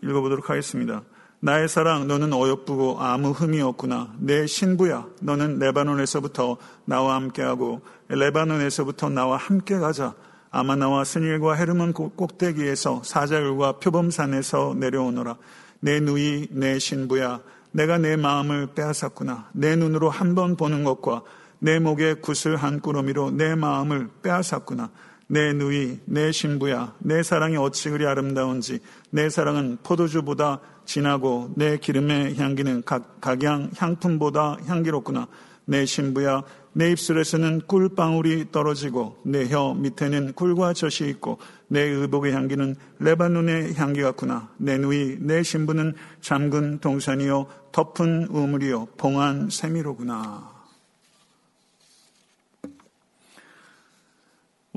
읽어보도록 0.02 0.50
하겠습니다. 0.50 1.04
나의 1.40 1.68
사랑, 1.68 2.08
너는 2.08 2.34
어여쁘고 2.34 3.00
아무 3.00 3.30
흠이 3.30 3.62
없구나. 3.62 4.14
내 4.18 4.48
신부야, 4.48 5.06
너는 5.22 5.60
레바논에서부터 5.60 6.58
나와 6.86 7.16
함께하고 7.16 7.82
레바논에서부터 8.08 9.10
나와 9.10 9.38
함께 9.38 9.78
가자. 9.78 10.16
아마나와 10.50 11.04
스닐과 11.04 11.54
헤르몬 11.54 11.94
꼭대기에서 11.94 13.02
사자율과 13.04 13.74
표범산에서 13.74 14.76
내려오너라. 14.78 15.36
내 15.80 16.00
누이, 16.00 16.48
내 16.52 16.80
신부야, 16.80 17.42
내가 17.72 18.00
내 18.00 18.16
마음을 18.16 18.68
빼앗았구나. 18.74 19.50
내 19.54 19.76
눈으로 19.76 20.10
한 20.10 20.34
번 20.34 20.56
보는 20.56 20.84
것과 20.84 21.22
내 21.60 21.80
목에 21.80 22.16
구슬 22.16 22.56
한 22.56 22.80
꾸러미로 22.80 23.30
내 23.32 23.54
마음을 23.54 24.10
빼앗았구나. 24.24 24.90
내 25.28 25.54
누이, 25.54 26.00
내 26.06 26.32
신부야, 26.32 26.96
내 27.00 27.22
사랑이 27.22 27.58
어찌 27.58 27.90
그리 27.90 28.06
아름다운지, 28.06 28.80
내 29.12 29.30
사랑은 29.30 29.78
포도주보다 29.84 30.62
진하고 30.86 31.52
내 31.56 31.78
기름의 31.78 32.38
향기는 32.38 32.84
각, 32.86 33.20
각양 33.20 33.72
향품보다 33.76 34.58
향기롭구나. 34.66 35.28
내 35.66 35.86
신부야, 35.86 36.44
내 36.72 36.92
입술에서는 36.92 37.62
꿀방울이 37.68 38.52
떨어지고 38.54 39.18
내 39.24 39.48
혀 39.48 39.74
밑에는 39.74 40.34
꿀과 40.34 40.74
젖이 40.74 41.10
있고 41.10 41.40
내 41.68 41.82
의복의 41.82 42.32
향기는 42.34 42.76
레바논의 43.00 43.74
향기 43.76 44.02
같구나. 44.02 44.50
내 44.58 44.78
누이, 44.78 45.18
내 45.20 45.44
신부는 45.44 45.96
잠근 46.22 46.80
동산이요 46.80 47.48
덮은 47.74 48.28
우물이요 48.30 48.88
봉한 48.98 49.50
세미로구나. 49.50 50.57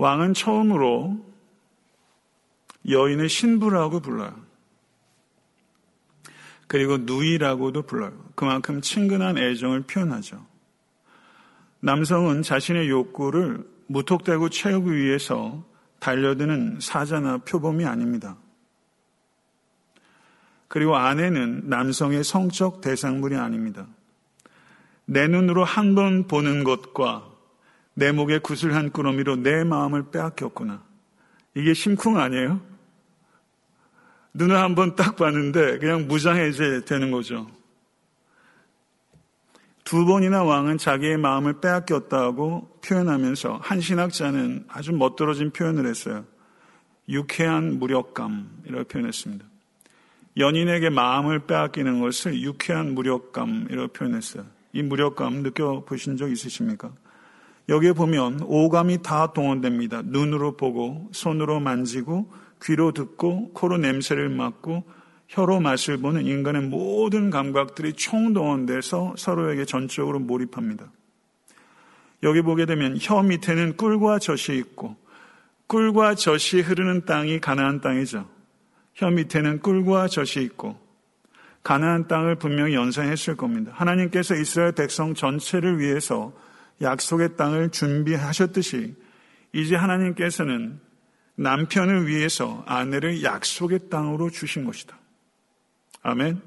왕은 0.00 0.32
처음으로 0.32 1.22
여인의 2.88 3.28
신부라고 3.28 4.00
불러요. 4.00 4.34
그리고 6.66 6.96
누이라고도 6.96 7.82
불러요. 7.82 8.12
그만큼 8.34 8.80
친근한 8.80 9.36
애정을 9.36 9.82
표현하죠. 9.82 10.42
남성은 11.80 12.40
자신의 12.42 12.88
욕구를 12.88 13.68
무턱대고 13.88 14.48
채우기 14.48 14.90
위해서 14.90 15.62
달려드는 15.98 16.78
사자나 16.80 17.38
표범이 17.38 17.84
아닙니다. 17.84 18.38
그리고 20.68 20.96
아내는 20.96 21.68
남성의 21.68 22.24
성적 22.24 22.80
대상물이 22.80 23.36
아닙니다. 23.36 23.86
내 25.04 25.28
눈으로 25.28 25.62
한 25.62 25.94
번 25.94 26.26
보는 26.26 26.64
것과 26.64 27.29
내 28.00 28.12
목에 28.12 28.38
구슬 28.38 28.74
한 28.74 28.90
꾸러미로 28.90 29.36
내 29.36 29.62
마음을 29.62 30.10
빼앗겼구나. 30.10 30.82
이게 31.54 31.74
심쿵 31.74 32.16
아니에요? 32.16 32.58
눈을 34.32 34.56
한번 34.56 34.96
딱 34.96 35.16
봤는데 35.16 35.78
그냥 35.80 36.08
무장해제 36.08 36.86
되는 36.86 37.10
거죠. 37.10 37.46
두 39.84 40.06
번이나 40.06 40.44
왕은 40.44 40.78
자기의 40.78 41.18
마음을 41.18 41.60
빼앗겼다고 41.60 42.80
표현하면서 42.82 43.58
한 43.60 43.82
신학자는 43.82 44.64
아주 44.68 44.94
멋들어진 44.94 45.50
표현을 45.50 45.86
했어요. 45.86 46.24
유쾌한 47.06 47.78
무력감이라고 47.78 48.84
표현했습니다. 48.84 49.44
연인에게 50.38 50.88
마음을 50.88 51.40
빼앗기는 51.40 52.00
것을 52.00 52.40
유쾌한 52.40 52.94
무력감이라고 52.94 53.88
표현했어요. 53.88 54.46
이 54.72 54.82
무력감 54.82 55.42
느껴보신 55.42 56.16
적 56.16 56.30
있으십니까? 56.30 56.92
여기에 57.70 57.94
보면 57.94 58.40
오감이 58.42 59.00
다 59.02 59.32
동원됩니다. 59.32 60.02
눈으로 60.04 60.56
보고, 60.56 61.08
손으로 61.12 61.60
만지고, 61.60 62.30
귀로 62.62 62.92
듣고, 62.92 63.52
코로 63.52 63.78
냄새를 63.78 64.28
맡고, 64.28 64.84
혀로 65.28 65.60
맛을 65.60 65.98
보는 65.98 66.26
인간의 66.26 66.62
모든 66.62 67.30
감각들이 67.30 67.92
총동원돼서 67.92 69.14
서로에게 69.16 69.64
전적으로 69.64 70.18
몰입합니다. 70.18 70.90
여기 72.24 72.42
보게 72.42 72.66
되면 72.66 72.98
혀 73.00 73.22
밑에는 73.22 73.76
꿀과 73.76 74.18
젖이 74.18 74.58
있고 74.58 74.96
꿀과 75.68 76.16
젖이 76.16 76.62
흐르는 76.62 77.04
땅이 77.06 77.40
가나안 77.40 77.80
땅이죠. 77.80 78.28
혀 78.94 79.10
밑에는 79.10 79.60
꿀과 79.60 80.08
젖이 80.08 80.44
있고 80.44 80.76
가나안 81.62 82.08
땅을 82.08 82.34
분명히 82.34 82.74
연상했을 82.74 83.36
겁니다. 83.36 83.70
하나님께서 83.74 84.34
이스라엘 84.34 84.72
백성 84.72 85.14
전체를 85.14 85.78
위해서 85.78 86.32
약속의 86.80 87.36
땅을 87.36 87.70
준비하셨듯이 87.70 88.96
이제 89.52 89.76
하나님께서는 89.76 90.80
남편을 91.34 92.06
위해서 92.06 92.62
아내를 92.66 93.22
약속의 93.22 93.88
땅으로 93.90 94.30
주신 94.30 94.64
것이다. 94.64 94.98
아멘. 96.02 96.40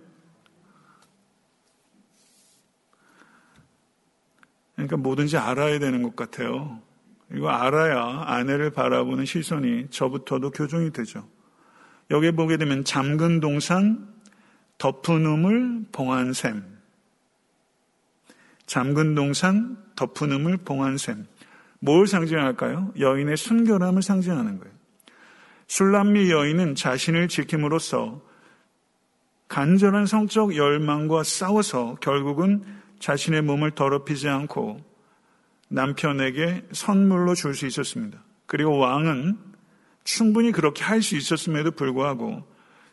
그러니까 4.75 4.97
뭐든지 4.97 5.37
알아야 5.37 5.79
되는 5.79 6.01
것 6.03 6.15
같아요. 6.15 6.81
이거 7.33 7.49
알아야 7.49 8.23
아내를 8.25 8.71
바라보는 8.71 9.25
시선이 9.25 9.87
저부터도 9.89 10.51
교정이 10.51 10.91
되죠. 10.91 11.27
여기에 12.11 12.31
보게 12.31 12.57
되면 12.57 12.83
잠근 12.83 13.39
동산, 13.39 14.13
덮은 14.77 15.25
우물, 15.25 15.85
봉한 15.91 16.33
샘. 16.33 16.72
잠근 18.73 19.13
동산, 19.13 19.77
덮은 19.95 20.31
우물, 20.31 20.57
봉한 20.57 20.97
샘. 20.97 21.27
뭘 21.77 22.07
상징할까요? 22.07 22.93
여인의 22.99 23.37
순결함을 23.37 24.01
상징하는 24.01 24.57
거예요. 24.57 24.73
술람미 25.67 26.31
여인은 26.31 26.73
자신을 26.73 27.27
지킴으로써 27.27 28.19
간절한 29.47 30.07
성적 30.07 30.55
열망과 30.55 31.21
싸워서 31.21 31.97
결국은 32.01 32.63
자신의 32.97 33.43
몸을 33.43 33.75
더럽히지 33.75 34.27
않고 34.27 34.81
남편에게 35.67 36.69
선물로 36.71 37.35
줄 37.35 37.53
수 37.53 37.67
있었습니다. 37.67 38.23
그리고 38.47 38.79
왕은 38.79 39.37
충분히 40.03 40.51
그렇게 40.51 40.83
할 40.83 41.03
수 41.03 41.15
있었음에도 41.15 41.69
불구하고 41.69 42.43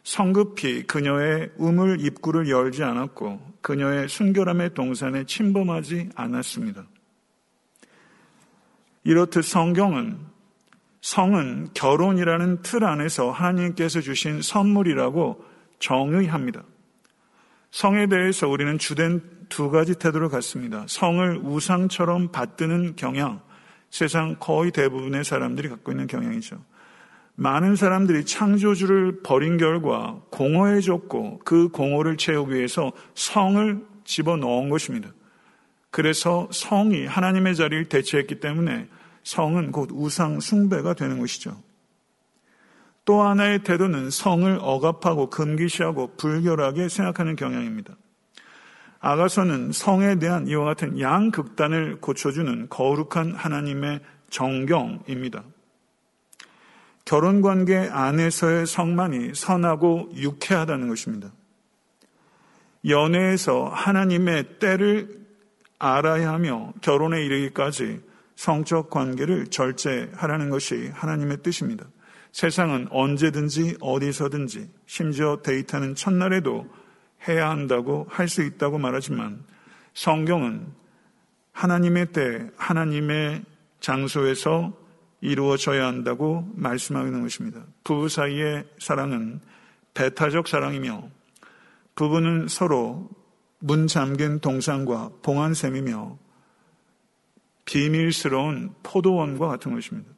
성급히 0.03 0.85
그녀의 0.85 1.51
우물 1.57 2.01
입구를 2.01 2.49
열지 2.49 2.83
않았고 2.83 3.59
그녀의 3.61 4.09
순결함의 4.09 4.75
동산에 4.75 5.25
침범하지 5.25 6.11
않았습니다. 6.15 6.85
이렇듯 9.05 9.45
성경은 9.45 10.19
성은 11.01 11.69
결혼이라는 11.75 12.63
틀 12.63 12.85
안에서 12.85 13.31
하나님께서 13.31 14.01
주신 14.01 14.43
선물이라고 14.43 15.45
정의합니다. 15.79 16.63
성에 17.71 18.07
대해서 18.09 18.49
우리는 18.49 18.79
주된 18.79 19.23
두 19.49 19.71
가지 19.71 19.95
태도를 19.95 20.29
갖습니다. 20.29 20.85
성을 20.89 21.39
우상처럼 21.43 22.33
받드는 22.33 22.97
경향, 22.97 23.41
세상 23.91 24.37
거의 24.39 24.71
대부분의 24.71 25.25
사람들이 25.25 25.69
갖고 25.69 25.93
있는 25.93 26.07
경향이죠. 26.07 26.63
많은 27.41 27.75
사람들이 27.75 28.27
창조주를 28.27 29.23
버린 29.23 29.57
결과 29.57 30.21
공허해졌고 30.29 31.41
그 31.43 31.69
공허를 31.69 32.19
채우기 32.19 32.55
위해서 32.55 32.93
성을 33.15 33.83
집어넣은 34.05 34.69
것입니다. 34.69 35.09
그래서 35.91 36.51
성이 36.53 37.07
하나님의 37.07 37.57
자리를 37.57 37.89
대체했기 37.89 38.41
때문에 38.41 38.89
성은 39.23 39.73
곧 39.73 39.89
우상 39.91 40.41
숭배가 40.41 40.93
되는 40.93 41.19
것이죠. 41.19 41.57
또 43.07 43.23
하나의 43.23 43.65
태도는 43.65 44.11
성을 44.11 44.59
억압하고 44.61 45.31
금기시하고 45.31 46.17
불결하게 46.19 46.91
생각하는 46.91 47.37
경향입니다. 47.37 47.97
아가서는 48.99 49.73
성에 49.73 50.19
대한 50.19 50.47
이와 50.47 50.67
같은 50.67 51.01
양극단을 51.01 52.03
고쳐주는 52.03 52.69
거룩한 52.69 53.35
하나님의 53.35 54.01
정경입니다. 54.29 55.43
결혼 57.11 57.43
관계 57.43 57.77
안에서의 57.77 58.67
성만이 58.69 59.35
선하고 59.35 60.13
유쾌하다는 60.15 60.87
것입니다. 60.87 61.33
연애에서 62.87 63.65
하나님의 63.65 64.61
때를 64.61 65.19
알아야 65.81 66.31
하며 66.31 66.73
결혼에 66.83 67.25
이르기까지 67.25 68.01
성적 68.37 68.91
관계를 68.91 69.49
절제하라는 69.49 70.51
것이 70.51 70.93
하나님의 70.95 71.39
뜻입니다. 71.43 71.85
세상은 72.31 72.87
언제든지 72.93 73.79
어디서든지 73.81 74.71
심지어 74.87 75.41
데이트하는 75.43 75.97
첫날에도 75.97 76.73
해야 77.27 77.51
한다고 77.51 78.07
할 78.09 78.29
수 78.29 78.45
있다고 78.45 78.79
말하지만 78.79 79.43
성경은 79.95 80.65
하나님의 81.51 82.13
때, 82.13 82.49
하나님의 82.57 83.43
장소에서 83.81 84.80
이루어져야 85.21 85.87
한다고 85.87 86.49
말씀하고 86.55 87.07
있는 87.07 87.23
것입니다. 87.23 87.65
부부 87.85 88.09
사이의 88.09 88.67
사랑은 88.79 89.41
배타적 89.95 90.49
사랑이며 90.49 91.09
부부는 91.95 92.49
서로 92.49 93.09
문 93.59 93.87
잠긴 93.87 94.41
동상과 94.41 95.11
봉안샘이며 95.23 96.19
비밀스러운 97.67 98.75
포도원과 98.83 99.47
같은 99.47 99.75
것입니다. 99.75 100.11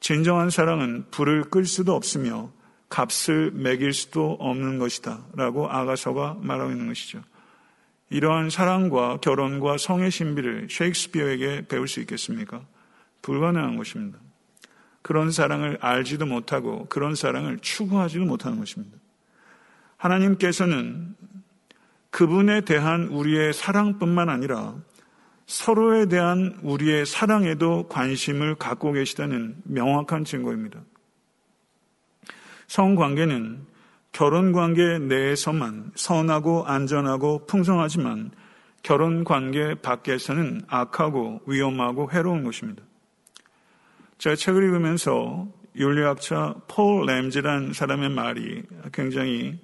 진정한 0.00 0.50
사랑은 0.50 1.06
불을 1.10 1.44
끌 1.44 1.64
수도 1.64 1.94
없으며 1.94 2.50
값을 2.88 3.52
매길 3.52 3.92
수도 3.92 4.32
없는 4.32 4.78
것이다. 4.78 5.24
라고 5.34 5.70
아가서가 5.70 6.38
말하고 6.40 6.72
있는 6.72 6.88
것이죠. 6.88 7.22
이러한 8.10 8.50
사랑과 8.50 9.18
결혼과 9.18 9.78
성의 9.78 10.10
신비를 10.10 10.68
셰익스피어에게 10.68 11.68
배울 11.68 11.88
수 11.88 12.00
있겠습니까? 12.00 12.66
불가능한 13.22 13.76
것입니다. 13.76 14.18
그런 15.00 15.30
사랑을 15.30 15.78
알지도 15.80 16.26
못하고 16.26 16.86
그런 16.86 17.14
사랑을 17.14 17.58
추구하지도 17.58 18.24
못하는 18.24 18.58
것입니다. 18.58 18.96
하나님께서는 19.96 21.14
그분에 22.10 22.60
대한 22.62 23.08
우리의 23.08 23.52
사랑뿐만 23.52 24.28
아니라 24.28 24.74
서로에 25.46 26.06
대한 26.06 26.58
우리의 26.62 27.06
사랑에도 27.06 27.88
관심을 27.88 28.54
갖고 28.54 28.92
계시다는 28.92 29.56
명확한 29.64 30.24
증거입니다. 30.24 30.80
성관계는 32.68 33.66
결혼 34.12 34.52
관계 34.52 34.98
내에서만 34.98 35.92
선하고 35.94 36.64
안전하고 36.66 37.46
풍성하지만 37.46 38.30
결혼 38.82 39.24
관계 39.24 39.74
밖에서는 39.74 40.62
악하고 40.68 41.40
위험하고 41.46 42.10
해로운 42.12 42.44
것입니다. 42.44 42.82
제가 44.22 44.36
책을 44.36 44.62
읽으면서 44.62 45.48
윤리학자 45.74 46.54
폴 46.68 47.06
램즈란 47.06 47.72
사람의 47.72 48.10
말이 48.10 48.62
굉장히 48.92 49.58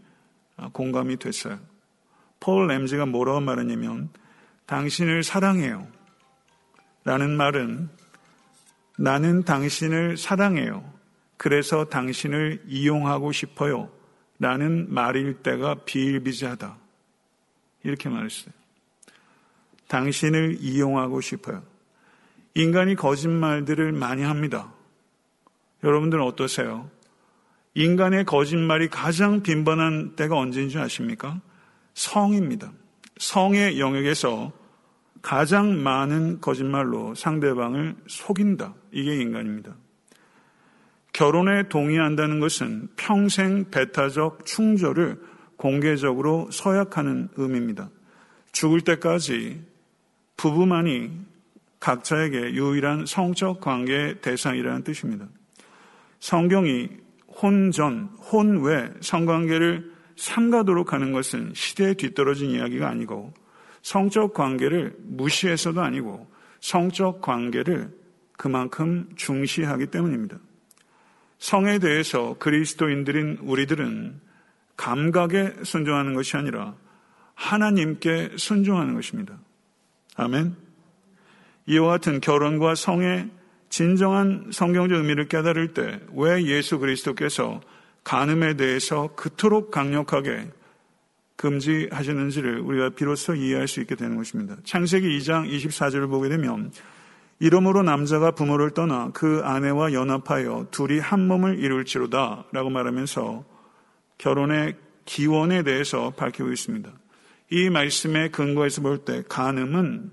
공감이 0.73 1.17
됐어요. 1.17 1.61
폴 2.41 2.67
램즈가 2.67 3.07
뭐라고 3.07 3.39
말했냐면 3.39 4.09
당신을 4.67 5.23
사랑해요. 5.23 5.87
라는 7.05 7.37
말은 7.37 7.89
나는 8.99 9.45
당신을 9.45 10.17
사랑해요. 10.17 10.93
그래서 11.37 11.85
당신을 11.85 12.65
이용하고 12.67 13.31
싶어요. 13.31 13.93
라는 14.41 14.93
말일 14.93 15.35
때가 15.45 15.85
비일비재하다. 15.85 16.77
이렇게 17.85 18.09
말했어요. 18.09 18.53
당신을 19.87 20.57
이용하고 20.59 21.21
싶어요. 21.21 21.63
인간이 22.59 22.97
거짓말들을 22.97 23.93
많이 23.93 24.25
합니다. 24.25 24.73
여러분들은 25.85 26.25
어떠세요? 26.25 26.91
인간의 27.75 28.25
거짓말이 28.25 28.89
가장 28.89 29.45
빈번한 29.45 30.17
때가 30.17 30.37
언제인 30.37 30.69
줄 30.69 30.81
아십니까? 30.81 31.41
성입니다. 31.95 32.73
성의 33.17 33.79
영역에서 33.79 34.51
가장 35.23 35.81
많은 35.85 36.41
거짓말로 36.41 37.15
상대방을 37.15 37.95
속인다. 38.09 38.75
이게 38.91 39.15
인간입니다. 39.15 39.77
결혼에 41.13 41.69
동의한다는 41.69 42.41
것은 42.41 42.89
평생 42.97 43.71
배타적 43.71 44.45
충조를 44.45 45.23
공개적으로 45.57 46.49
서약하는 46.51 47.29
의미입니다. 47.37 47.89
죽을 48.51 48.81
때까지 48.81 49.65
부부만이 50.37 51.28
각자에게 51.81 52.55
유일한 52.55 53.07
성적 53.07 53.61
관계의 53.61 54.21
대상이라는 54.21 54.85
뜻입니다. 54.85 55.27
성경이 56.21 56.89
혼전, 57.41 58.11
혼외 58.19 58.93
성관계를 59.01 59.93
삼가도록 60.17 60.93
하는 60.93 61.13
것은 61.13 61.53
시대에 61.55 61.95
뒤떨어진 61.95 62.51
이야기가 62.51 62.89
아니고 62.89 63.33
성적 63.83 64.35
관계를 64.35 64.97
무시해서도 64.99 65.81
아니고 65.81 66.29
성적 66.61 67.21
관계를 67.21 67.97
그만큼 68.37 69.09
중시하기 69.17 69.87
때문입니다. 69.87 70.39
성에 71.39 71.79
대해서 71.79 72.37
그리스도인들인 72.39 73.39
우리들은 73.43 74.21
감각에 74.77 75.55
순종하는 75.63 76.15
것이 76.15 76.37
아니라 76.37 76.75
하나님께 77.35 78.33
순종하는 78.37 78.95
것입니다. 78.95 79.39
아멘. 80.17 80.68
이와 81.69 81.89
같은 81.91 82.21
결혼과 82.21 82.75
성의 82.75 83.31
진정한 83.69 84.49
성경적 84.51 84.99
의미를 84.99 85.29
깨달을 85.29 85.75
때 85.75 86.01
왜 86.15 86.43
예수 86.45 86.79
그리스도께서 86.79 87.61
간음에 88.05 88.55
대해서 88.55 89.11
그토록 89.15 89.71
강력하게 89.71 90.49
금지하시는지를 91.37 92.61
우리가 92.61 92.91
비로소 92.91 93.35
이해할 93.35 93.69
수 93.69 93.81
있게 93.81 93.95
되는 93.95 94.17
것입니다. 94.17 94.57
창세기 94.65 95.07
2장 95.19 95.49
24절을 95.49 96.09
보게 96.09 96.29
되면 96.29 96.73
이러므로 97.39 97.83
남자가 97.83 98.33
부모를 98.33 98.71
떠나 98.71 99.11
그 99.13 99.43
아내와 99.45 99.93
연합하여 99.93 100.69
둘이 100.71 100.99
한 100.99 101.29
몸을 101.29 101.61
이룰지로다 101.61 102.47
라고 102.51 102.71
말하면서 102.71 103.45
결혼의 104.17 104.75
기원에 105.05 105.63
대해서 105.63 106.11
밝히고 106.17 106.51
있습니다. 106.51 106.91
이 107.51 107.71
말씀의 107.71 108.33
근거에서 108.33 108.83
볼 108.83 109.05
때 109.05 109.23
간음은 109.29 110.11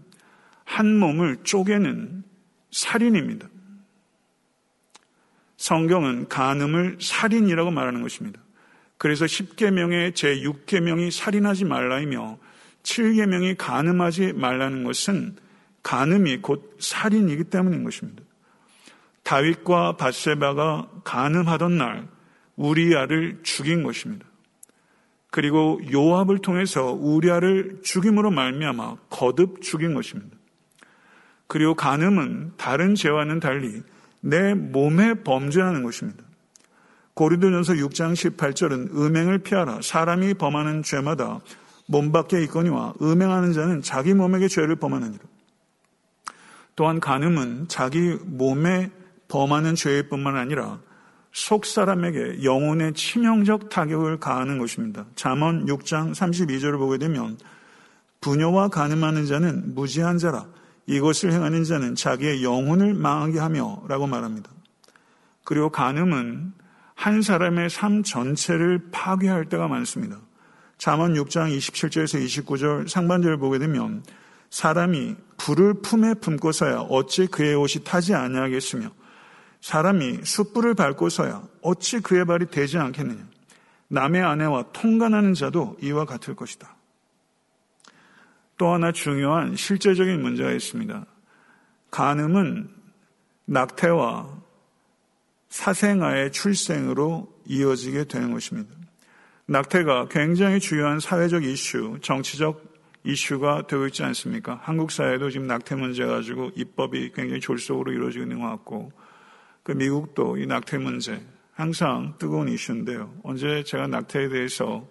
한 0.65 0.99
몸을 0.99 1.37
쪼개는 1.43 2.23
살인입니다. 2.71 3.47
성경은 5.57 6.27
간음을 6.27 6.97
살인이라고 6.99 7.71
말하는 7.71 8.01
것입니다. 8.01 8.41
그래서 8.97 9.25
10계명의 9.25 10.13
제6계명이 10.13 11.11
살인하지 11.11 11.65
말라이며 11.65 12.37
7계명이 12.83 13.55
간음하지 13.57 14.33
말라는 14.33 14.83
것은 14.83 15.35
간음이 15.83 16.37
곧 16.37 16.75
살인이기 16.79 17.45
때문인 17.45 17.83
것입니다. 17.83 18.23
다윗과 19.23 19.97
바세바가 19.97 20.89
간음하던 21.03 21.77
날 21.77 22.07
우리아를 22.55 23.39
죽인 23.43 23.83
것입니다. 23.83 24.25
그리고 25.31 25.79
요압을 25.91 26.39
통해서 26.39 26.91
우리아를 26.91 27.81
죽임으로 27.83 28.31
말미암아 28.31 28.95
거듭 29.09 29.61
죽인 29.61 29.93
것입니다. 29.93 30.34
그리고 31.47 31.75
간음은 31.75 32.53
다른 32.57 32.95
죄와는 32.95 33.39
달리 33.39 33.83
내 34.19 34.53
몸에 34.53 35.23
범죄하는 35.23 35.83
것입니다. 35.83 36.23
고린도전서 37.13 37.73
6장 37.73 38.13
18절은 38.13 38.95
음행을 38.95 39.39
피하라. 39.39 39.79
사람이 39.81 40.33
범하는 40.33 40.83
죄마다 40.83 41.39
몸 41.87 42.11
밖에 42.11 42.41
있거니와 42.43 42.93
음행하는 43.01 43.53
자는 43.53 43.81
자기 43.81 44.13
몸에게 44.13 44.47
죄를 44.47 44.75
범하느니라. 44.75 45.23
또한 46.75 46.99
간음은 46.99 47.67
자기 47.69 48.17
몸에 48.25 48.91
범하는 49.27 49.75
죄일 49.75 50.09
뿐만 50.09 50.35
아니라 50.35 50.79
속 51.31 51.65
사람에게 51.65 52.43
영혼의 52.43 52.93
치명적 52.93 53.69
타격을 53.69 54.19
가하는 54.19 54.57
것입니다. 54.57 55.05
잠언 55.15 55.65
6장 55.65 56.11
32절을 56.11 56.77
보게 56.77 56.97
되면 56.97 57.37
부녀와 58.21 58.69
간음하는 58.69 59.25
자는 59.25 59.75
무지한 59.75 60.17
자라 60.17 60.47
이것을 60.87 61.31
행하는 61.31 61.63
자는 61.63 61.95
자기의 61.95 62.43
영혼을 62.43 62.93
망하게 62.93 63.39
하며 63.39 63.81
라고 63.87 64.07
말합니다. 64.07 64.49
그리고 65.43 65.69
간음은 65.69 66.53
한 66.95 67.21
사람의 67.21 67.69
삶 67.69 68.03
전체를 68.03 68.89
파괴할 68.91 69.49
때가 69.49 69.67
많습니다. 69.67 70.17
잠언 70.77 71.13
6장 71.13 71.55
27절에서 71.55 72.23
29절 72.45 72.87
상반절을 72.87 73.37
보게 73.37 73.59
되면 73.59 74.03
사람이 74.49 75.15
불을 75.37 75.81
품에 75.81 76.15
품고서야 76.15 76.87
어찌 76.89 77.27
그의 77.27 77.55
옷이 77.55 77.83
타지 77.83 78.13
아니하겠으며 78.13 78.89
사람이 79.61 80.19
숯불을 80.23 80.75
밟고서야 80.75 81.43
어찌 81.61 81.99
그의 81.99 82.25
발이 82.25 82.47
되지 82.47 82.77
않겠느냐. 82.77 83.23
남의 83.87 84.21
아내와 84.21 84.65
통간하는 84.73 85.33
자도 85.33 85.77
이와 85.81 86.05
같을 86.05 86.35
것이다. 86.35 86.75
또 88.57 88.73
하나 88.73 88.91
중요한 88.91 89.55
실제적인 89.55 90.21
문제가 90.21 90.51
있습니다. 90.51 91.05
간음은 91.91 92.69
낙태와 93.45 94.41
사생아의 95.49 96.31
출생으로 96.31 97.33
이어지게 97.45 98.05
되는 98.05 98.31
것입니다. 98.31 98.73
낙태가 99.47 100.07
굉장히 100.09 100.59
중요한 100.59 100.99
사회적 100.99 101.43
이슈, 101.43 101.99
정치적 102.01 102.73
이슈가 103.03 103.67
되고 103.67 103.85
있지 103.85 104.03
않습니까? 104.03 104.59
한국 104.63 104.91
사회도 104.91 105.29
지금 105.29 105.45
낙태 105.45 105.75
문제 105.75 106.05
가지고 106.05 106.49
입법이 106.55 107.11
굉장히 107.13 107.39
졸속으로 107.39 107.91
이루어지고 107.91 108.23
있는 108.23 108.39
것 108.41 108.49
같고, 108.49 108.91
그 109.61 109.73
미국도 109.73 110.37
이 110.37 110.47
낙태 110.47 110.79
문제 110.79 111.23
항상 111.53 112.15
뜨거운 112.17 112.49
이슈인데요. 112.49 113.13
언제 113.23 113.63
제가 113.63 113.87
낙태에 113.87 114.29
대해서 114.29 114.87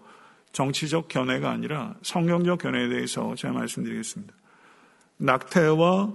정치적 0.55 1.09
견해가 1.09 1.51
아니라 1.51 1.95
성경적 2.03 2.61
견해에 2.61 2.89
대해서 2.89 3.35
제가 3.35 3.53
말씀드리겠습니다. 3.53 4.33
낙태와 5.19 6.13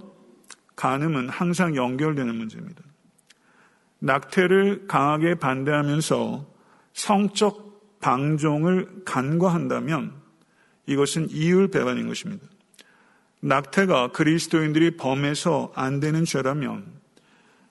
간음은 0.74 1.28
항상 1.28 1.76
연결되는 1.76 2.34
문제입니다. 2.34 2.82
낙태를 3.98 4.86
강하게 4.88 5.34
반대하면서 5.34 6.46
성적 6.94 7.98
방종을 8.00 9.02
간과한다면 9.04 10.14
이것은 10.86 11.28
이율 11.30 11.68
배반인 11.68 12.08
것입니다. 12.08 12.46
낙태가 13.40 14.12
그리스도인들이 14.12 14.96
범해서 14.96 15.72
안 15.74 16.00
되는 16.00 16.24
죄라면 16.24 16.86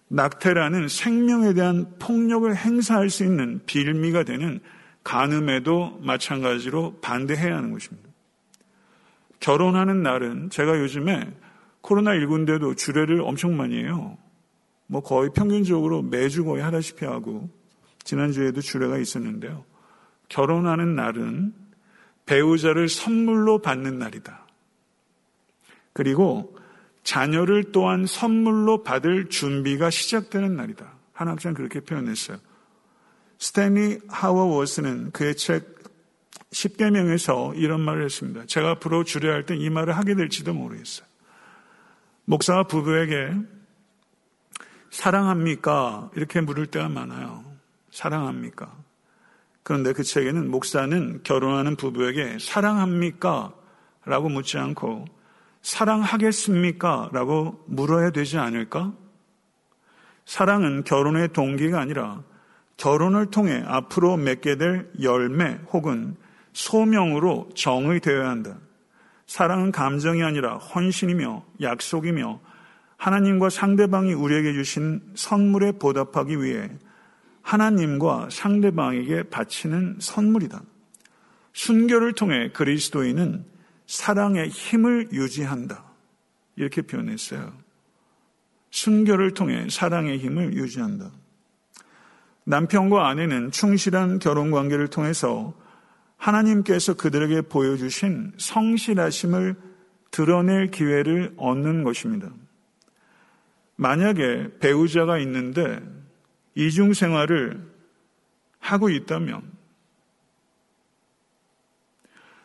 낙태라는 0.08 0.88
생명에 0.88 1.54
대한 1.54 1.96
폭력을 1.98 2.56
행사할 2.56 3.10
수 3.10 3.24
있는 3.24 3.60
빌미가 3.66 4.24
되는 4.24 4.60
간음에도 5.04 6.00
마찬가지로 6.02 7.00
반대해야 7.02 7.58
하는 7.58 7.72
것입니다. 7.72 8.10
결혼하는 9.40 10.04
날은 10.04 10.50
제가 10.50 10.80
요즘에 10.80 11.32
코로나19인데도 11.82 12.76
주례를 12.76 13.22
엄청 13.22 13.56
많이 13.56 13.78
해요. 13.78 14.18
뭐 14.88 15.02
거의 15.02 15.30
평균적으로 15.34 16.02
매주 16.02 16.44
거의 16.44 16.62
하다시피 16.64 17.06
하고 17.06 17.50
지난주에도 18.04 18.60
주례가 18.62 18.98
있었는데요. 18.98 19.64
결혼하는 20.28 20.96
날은 20.96 21.54
배우자를 22.26 22.90
선물로 22.90 23.62
받는 23.62 23.98
날이다. 23.98 24.46
그리고 25.94 26.56
자녀를 27.04 27.72
또한 27.72 28.06
선물로 28.06 28.84
받을 28.84 29.30
준비가 29.30 29.90
시작되는 29.90 30.56
날이다. 30.56 30.94
한 31.14 31.28
학생 31.28 31.54
그렇게 31.54 31.80
표현했어요. 31.80 32.38
스탠리 33.40 34.00
하워 34.10 34.58
워스는 34.58 35.12
그의 35.12 35.36
책 35.36 35.80
10개명에서 36.52 37.54
이런 37.56 37.80
말을 37.82 38.04
했습니다. 38.04 38.46
제가 38.46 38.72
앞으로 38.72 39.04
주례할 39.04 39.46
때 39.46 39.56
이 39.56 39.70
말을 39.70 39.96
하게 39.98 40.16
될지도 40.16 40.54
모르겠어요. 40.54 41.08
목사가 42.26 42.64
부부에게 42.64 43.34
사랑합니까? 44.92 46.12
이렇게 46.16 46.42
물을 46.42 46.68
때가 46.68 46.90
많아요. 46.90 47.44
사랑합니까? 47.92 48.76
그런데 49.64 49.94
그 49.94 50.04
책에는 50.04 50.50
목사는 50.50 51.22
결혼하는 51.24 51.76
부부에게 51.76 52.38
사랑합니까? 52.40 53.54
라고 54.06 54.30
묻지 54.30 54.58
않고 54.58 55.06
사랑하겠습니까? 55.62 57.10
라고 57.14 57.64
물어야 57.68 58.10
되지 58.10 58.38
않을까? 58.38 58.94
사랑은 60.26 60.84
결혼의 60.84 61.34
동기가 61.34 61.80
아니라 61.80 62.24
결혼을 62.80 63.26
통해 63.26 63.62
앞으로 63.66 64.16
맺게 64.16 64.56
될 64.56 64.90
열매 65.02 65.60
혹은 65.74 66.16
소명으로 66.54 67.50
정의 67.54 68.00
되어야 68.00 68.30
한다. 68.30 68.58
사랑은 69.28 69.72
감정이 69.72 70.24
아니라 70.24 70.56
헌신이며 70.58 71.46
약속이며 71.62 72.40
하나님과 72.96 73.50
상대방이 73.50 74.14
우리에게 74.14 74.54
주신 74.54 75.02
선물에 75.14 75.74
보답하기 75.74 76.42
위해 76.42 76.70
하나님과 77.42 78.30
상대방에게 78.32 79.24
바치는 79.24 79.98
선물이다. 80.00 80.62
순교를 81.54 82.14
통해 82.14 82.50
그리스도인은 82.54 83.44
사랑의 83.88 84.48
힘을 84.48 85.10
유지한다. 85.12 85.84
이렇게 86.56 86.82
표현했어요. 86.82 87.52
순교를 88.72 89.34
통해 89.34 89.68
사랑의 89.70 90.20
힘을 90.20 90.54
유지한다. 90.54 91.12
남편과 92.50 93.08
아내는 93.08 93.52
충실한 93.52 94.18
결혼 94.18 94.50
관계를 94.50 94.88
통해서 94.88 95.54
하나님께서 96.18 96.96
그들에게 96.96 97.44
보여주신 97.44 98.34
성실하심을 98.38 99.56
드러낼 100.10 100.72
기회를 100.72 101.36
얻는 101.38 101.84
것입니다. 101.84 102.32
만약에 103.76 104.58
배우자가 104.60 105.20
있는데 105.20 105.80
이중 106.56 106.94
생활을 106.94 107.72
하고 108.58 108.90
있다면 108.90 109.44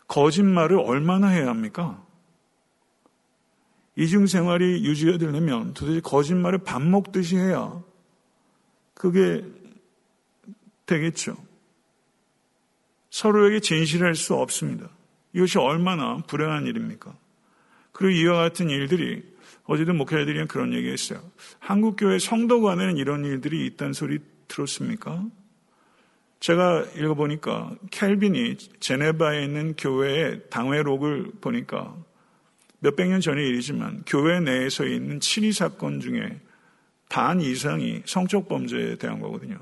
거짓말을 0.06 0.78
얼마나 0.80 1.28
해야 1.28 1.48
합니까? 1.48 2.04
이중 3.96 4.26
생활이 4.26 4.84
유지가 4.84 5.16
되려면 5.16 5.72
도대체 5.72 6.00
거짓말을 6.00 6.58
밥 6.58 6.82
먹듯이 6.82 7.36
해야 7.38 7.82
그게 8.92 9.42
되겠죠. 10.86 11.36
서로에게 13.10 13.60
진실할 13.60 14.14
수 14.14 14.34
없습니다. 14.34 14.88
이것이 15.32 15.58
얼마나 15.58 16.16
불행한 16.26 16.66
일입니까? 16.66 17.14
그리고 17.92 18.10
이와 18.10 18.38
같은 18.38 18.70
일들이 18.70 19.22
어제도 19.64 19.94
목회자들이 19.94 20.46
그런 20.46 20.72
얘기 20.72 20.88
했어요. 20.88 21.22
한국교회 21.58 22.18
성도 22.18 22.60
간에는 22.60 22.96
이런 22.96 23.24
일들이 23.24 23.66
있다는 23.66 23.92
소리 23.92 24.18
들었습니까? 24.48 25.24
제가 26.40 26.84
읽어보니까 26.96 27.74
켈빈이 27.90 28.56
제네바에 28.80 29.44
있는 29.44 29.74
교회의 29.76 30.42
당회록을 30.50 31.32
보니까 31.40 31.96
몇백 32.80 33.08
년 33.08 33.20
전의 33.20 33.48
일이지만 33.48 34.02
교회 34.06 34.40
내에서 34.40 34.84
있는 34.84 35.20
친위 35.20 35.52
사건 35.52 36.00
중에 36.00 36.40
반 37.08 37.40
이상이 37.40 38.02
성적 38.04 38.48
범죄에 38.48 38.96
대한 38.96 39.20
거거든요. 39.20 39.56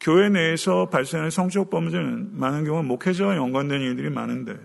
교회 0.00 0.28
내에서 0.28 0.88
발생하는 0.88 1.30
성적 1.30 1.70
범죄는 1.70 2.38
많은 2.38 2.64
경우 2.64 2.82
목회자와 2.82 3.36
연관된 3.36 3.80
일들이 3.80 4.10
많은데 4.10 4.56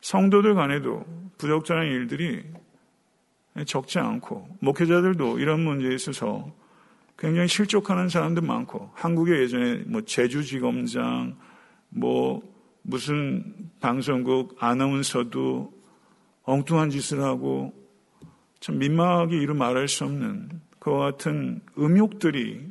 성도들 0.00 0.54
간에도 0.54 1.04
부적절한 1.38 1.86
일들이 1.86 2.44
적지 3.66 3.98
않고 3.98 4.48
목회자들도 4.60 5.38
이런 5.38 5.60
문제에 5.60 5.94
있어서 5.94 6.52
굉장히 7.18 7.48
실족하는 7.48 8.08
사람들 8.08 8.42
많고 8.42 8.90
한국에 8.94 9.40
예전에 9.40 9.84
뭐 9.86 10.02
제주지검장 10.02 11.36
뭐 11.88 12.42
무슨 12.82 13.70
방송국 13.80 14.56
아나운서도 14.60 15.72
엉뚱한 16.42 16.90
짓을 16.90 17.22
하고 17.22 17.72
참 18.60 18.78
민망하게 18.78 19.38
이루 19.38 19.54
말할 19.54 19.88
수 19.88 20.04
없는 20.04 20.60
그와 20.86 21.10
같은 21.10 21.60
음욕들이 21.76 22.64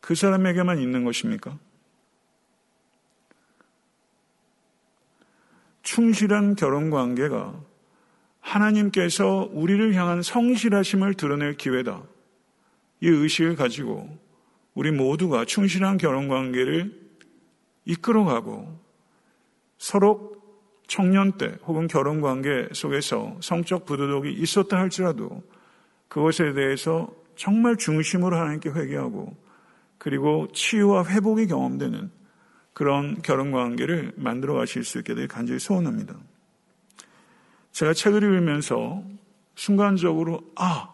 그 0.00 0.16
사람에게만 0.16 0.80
있는 0.80 1.04
것입니까? 1.04 1.56
충실한 5.84 6.56
결혼 6.56 6.90
관계가 6.90 7.54
하나님께서 8.40 9.48
우리를 9.52 9.94
향한 9.94 10.22
성실하심을 10.22 11.14
드러낼 11.14 11.56
기회다. 11.56 12.02
이 13.00 13.06
의식을 13.06 13.54
가지고 13.54 14.18
우리 14.74 14.90
모두가 14.90 15.44
충실한 15.44 15.98
결혼 15.98 16.26
관계를 16.26 17.00
이끌어가고 17.84 18.76
서로 19.78 20.34
청년 20.88 21.38
때 21.38 21.56
혹은 21.64 21.86
결혼 21.86 22.20
관계 22.20 22.68
속에서 22.72 23.36
성적 23.40 23.86
부도덕이 23.86 24.32
있었다 24.32 24.78
할지라도 24.78 25.44
그것에 26.08 26.52
대해서 26.52 27.08
정말 27.36 27.76
중심으로 27.76 28.36
하나님께 28.36 28.70
회개하고 28.70 29.36
그리고 29.98 30.48
치유와 30.52 31.06
회복이 31.06 31.46
경험되는 31.46 32.10
그런 32.72 33.22
결혼 33.22 33.52
관계를 33.52 34.12
만들어 34.16 34.54
가실 34.54 34.84
수 34.84 34.98
있게 34.98 35.14
되길 35.14 35.28
간절히 35.28 35.58
소원합니다. 35.58 36.14
제가 37.72 37.94
책을 37.94 38.22
읽으면서 38.22 39.02
순간적으로 39.54 40.40
아! 40.56 40.92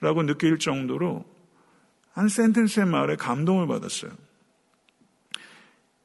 라고 0.00 0.22
느낄 0.22 0.58
정도로 0.58 1.24
한 2.12 2.28
센텐스의 2.28 2.86
말에 2.86 3.16
감동을 3.16 3.66
받았어요. 3.66 4.12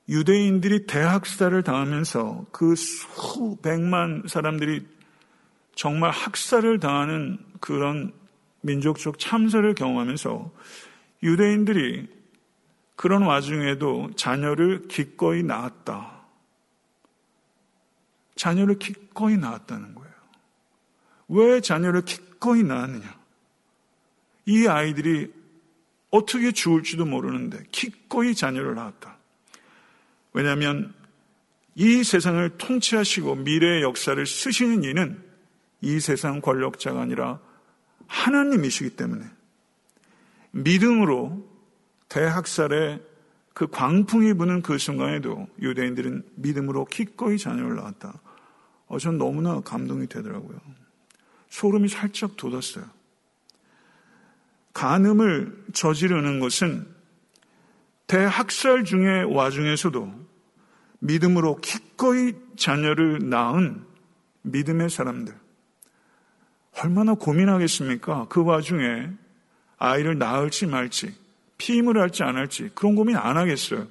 유대인들이 0.09 0.85
대학살을 0.85 1.63
당하면서 1.63 2.47
그 2.51 2.75
수백만 2.75 4.23
사람들이 4.27 4.85
정말 5.75 6.11
학살을 6.11 6.79
당하는 6.79 7.39
그런 7.59 8.11
민족적 8.63 9.19
참사를 9.19 9.73
경험하면서 9.75 10.51
유대인들이 11.21 12.07
그런 12.95 13.23
와중에도 13.23 14.11
자녀를 14.15 14.87
기꺼이 14.87 15.43
낳았다. 15.43 16.23
자녀를 18.35 18.79
기꺼이 18.79 19.37
낳았다는 19.37 19.95
거예요. 19.95 20.13
왜 21.27 21.61
자녀를 21.61 22.03
기꺼이 22.03 22.63
낳았느냐? 22.63 23.19
이 24.45 24.67
아이들이 24.67 25.31
어떻게 26.09 26.51
죽을지도 26.51 27.05
모르는데 27.05 27.63
기꺼이 27.71 28.35
자녀를 28.35 28.75
낳았다. 28.75 29.17
왜냐하면 30.33 30.93
이 31.75 32.03
세상을 32.03 32.57
통치하시고 32.57 33.35
미래의 33.35 33.81
역사를 33.81 34.25
쓰시는 34.25 34.83
이는 34.83 35.23
이 35.81 35.99
세상 35.99 36.39
권력자가 36.39 37.01
아니라 37.01 37.39
하나님이시기 38.13 38.91
때문에 38.91 39.25
믿음으로 40.51 41.49
대학살에 42.09 43.01
그 43.55 43.67
광풍이 43.67 44.33
부는 44.33 44.61
그 44.61 44.77
순간에도 44.77 45.47
유대인들은 45.59 46.23
믿음으로 46.35 46.85
기꺼이 46.85 47.37
자녀를 47.37 47.75
낳았다. 47.75 48.13
어, 48.87 48.99
전 48.99 49.17
너무나 49.17 49.61
감동이 49.61 50.07
되더라고요. 50.07 50.59
소름이 51.49 51.89
살짝 51.89 52.37
돋았어요. 52.37 52.85
간음을 54.73 55.65
저지르는 55.73 56.39
것은 56.39 56.87
대학살 58.07 58.83
중의 58.85 59.33
와중에서도 59.33 60.13
믿음으로 60.99 61.57
기꺼이 61.57 62.33
자녀를 62.57 63.29
낳은 63.29 63.83
믿음의 64.43 64.89
사람들. 64.89 65.42
얼마나 66.81 67.13
고민하겠습니까? 67.13 68.27
그 68.29 68.43
와중에 68.43 69.09
아이를 69.77 70.17
낳을지 70.17 70.65
말지, 70.65 71.13
피임을 71.57 71.97
할지 71.97 72.23
안 72.23 72.35
할지, 72.35 72.69
그런 72.73 72.95
고민 72.95 73.15
안 73.15 73.37
하겠어요. 73.37 73.87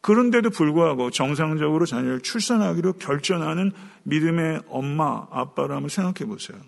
그런데도 0.00 0.50
불구하고 0.50 1.10
정상적으로 1.10 1.86
자녀를 1.86 2.20
출산하기로 2.20 2.94
결정하는 2.94 3.72
믿음의 4.02 4.62
엄마, 4.68 5.26
아빠를 5.30 5.76
한번 5.76 5.88
생각해 5.88 6.28
보세요. 6.28 6.58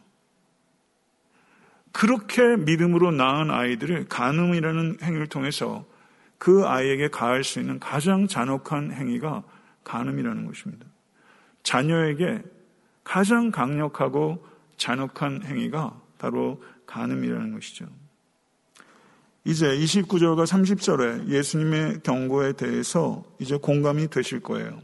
그렇게 1.93 2.57
믿음으로 2.57 3.13
낳은 3.13 3.51
아이들을 3.51 4.07
간음이라는 4.09 4.99
행위를 5.03 5.27
통해서 5.29 5.85
그 6.39 6.67
아이에게 6.67 7.09
가할 7.09 7.45
수 7.45 7.61
있는 7.61 7.79
가장 7.79 8.27
잔혹한 8.27 8.93
행위가 8.93 9.43
간음이라는 9.85 10.47
것입니다. 10.47 10.87
자녀에게 11.63 12.43
가장 13.03 13.51
강력하고 13.51 14.45
잔혹한 14.77 15.43
행위가 15.45 16.01
바로 16.19 16.63
간음이라는 16.87 17.55
것이죠. 17.55 17.87
이제 19.45 19.67
29절과 19.67 20.47
30절에 20.47 21.29
예수님의 21.29 22.01
경고에 22.03 22.53
대해서 22.55 23.23
이제 23.39 23.57
공감이 23.57 24.09
되실 24.09 24.41
거예요. 24.41 24.81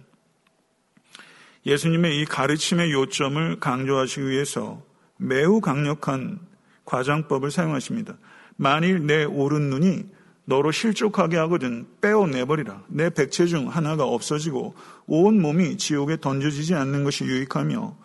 예수님의 1.64 2.20
이 2.20 2.24
가르침의 2.24 2.92
요점을 2.92 3.61
강조하시기 3.61 4.29
위해서 4.29 4.83
매우 5.16 5.61
강력한 5.61 6.38
과장법을 6.85 7.50
사용하십니다. 7.50 8.16
만일 8.57 9.07
내 9.07 9.24
오른 9.24 9.70
눈이 9.70 10.05
너로 10.44 10.72
실족하게 10.72 11.37
하거든 11.38 11.87
빼어내버리라. 12.00 12.83
내 12.88 13.09
백체 13.09 13.46
중 13.46 13.68
하나가 13.68 14.05
없어지고 14.05 14.74
온 15.07 15.40
몸이 15.40 15.76
지옥에 15.76 16.16
던져지지 16.20 16.74
않는 16.74 17.05
것이 17.05 17.24
유익하며 17.24 17.96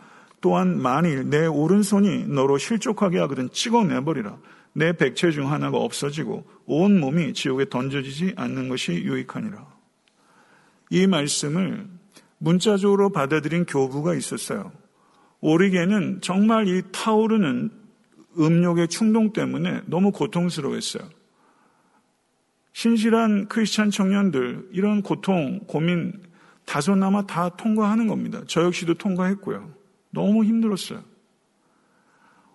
또한 0.46 0.80
만일 0.80 1.28
내 1.32 1.48
오른손이 1.48 2.28
너로 2.28 2.60
실족하게 2.60 3.18
하거든 3.22 3.50
찍어내버리라. 3.50 4.38
내 4.74 4.94
백체 4.96 5.32
중 5.32 5.52
하나가 5.52 5.80
없어지고 5.80 6.46
온 6.68 7.00
몸이 7.00 7.34
지옥에 7.34 7.68
던져지지 7.68 8.34
않는 8.36 8.70
것이 8.70 8.92
유익하니라. 8.92 9.66
이 10.92 11.08
말씀을 11.08 11.88
문자적으로 12.38 13.10
받아들인 13.10 13.66
교부가 13.66 14.14
있었어요. 14.14 14.72
오리게는 15.42 16.22
정말 16.22 16.68
이 16.68 16.84
타오르는 16.92 17.72
음욕의 18.38 18.90
충동 18.90 19.34
때문에 19.34 19.82
너무 19.88 20.12
고통스러웠어요. 20.12 21.10
신실한 22.74 23.48
크리스찬 23.48 23.90
청년들 23.90 24.70
이런 24.74 25.02
고통, 25.02 25.62
고민 25.66 26.14
다소나마 26.66 27.26
다 27.26 27.50
통과하는 27.50 28.06
겁니다. 28.06 28.42
저 28.46 28.62
역시도 28.62 28.94
통과했고요. 28.94 29.75
너무 30.16 30.44
힘들었어요. 30.44 31.04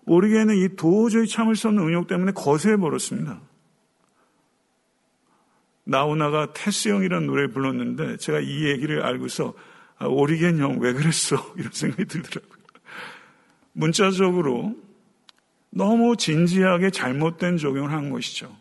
오리게는 0.06 0.56
이 0.56 0.74
도저히 0.74 1.28
참을 1.28 1.54
수 1.54 1.68
없는 1.68 1.84
음욕 1.84 2.08
때문에 2.08 2.32
거세해 2.32 2.76
버렸습니다. 2.76 3.40
나오나가 5.84 6.52
테스 6.52 6.88
형이라는 6.88 7.26
노래를 7.26 7.52
불렀는데 7.52 8.16
제가 8.16 8.40
이 8.40 8.64
얘기를 8.64 9.04
알고서 9.04 9.54
아, 9.98 10.06
오리겐 10.06 10.58
형 10.58 10.78
왜 10.80 10.92
그랬어? 10.94 11.36
이런 11.56 11.70
생각이 11.72 12.06
들더라고요. 12.06 12.58
문자적으로 13.72 14.74
너무 15.70 16.16
진지하게 16.16 16.90
잘못된 16.90 17.58
적용을 17.58 17.92
한 17.92 18.10
것이죠. 18.10 18.56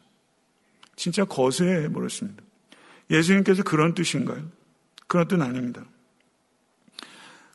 진짜 0.95 1.23
거세해 1.25 1.91
버렸습니다. 1.91 2.43
예수님께서 3.09 3.63
그런 3.63 3.95
뜻인가요? 3.95 4.43
그런 5.07 5.27
뜻 5.27 5.41
아닙니다. 5.41 5.83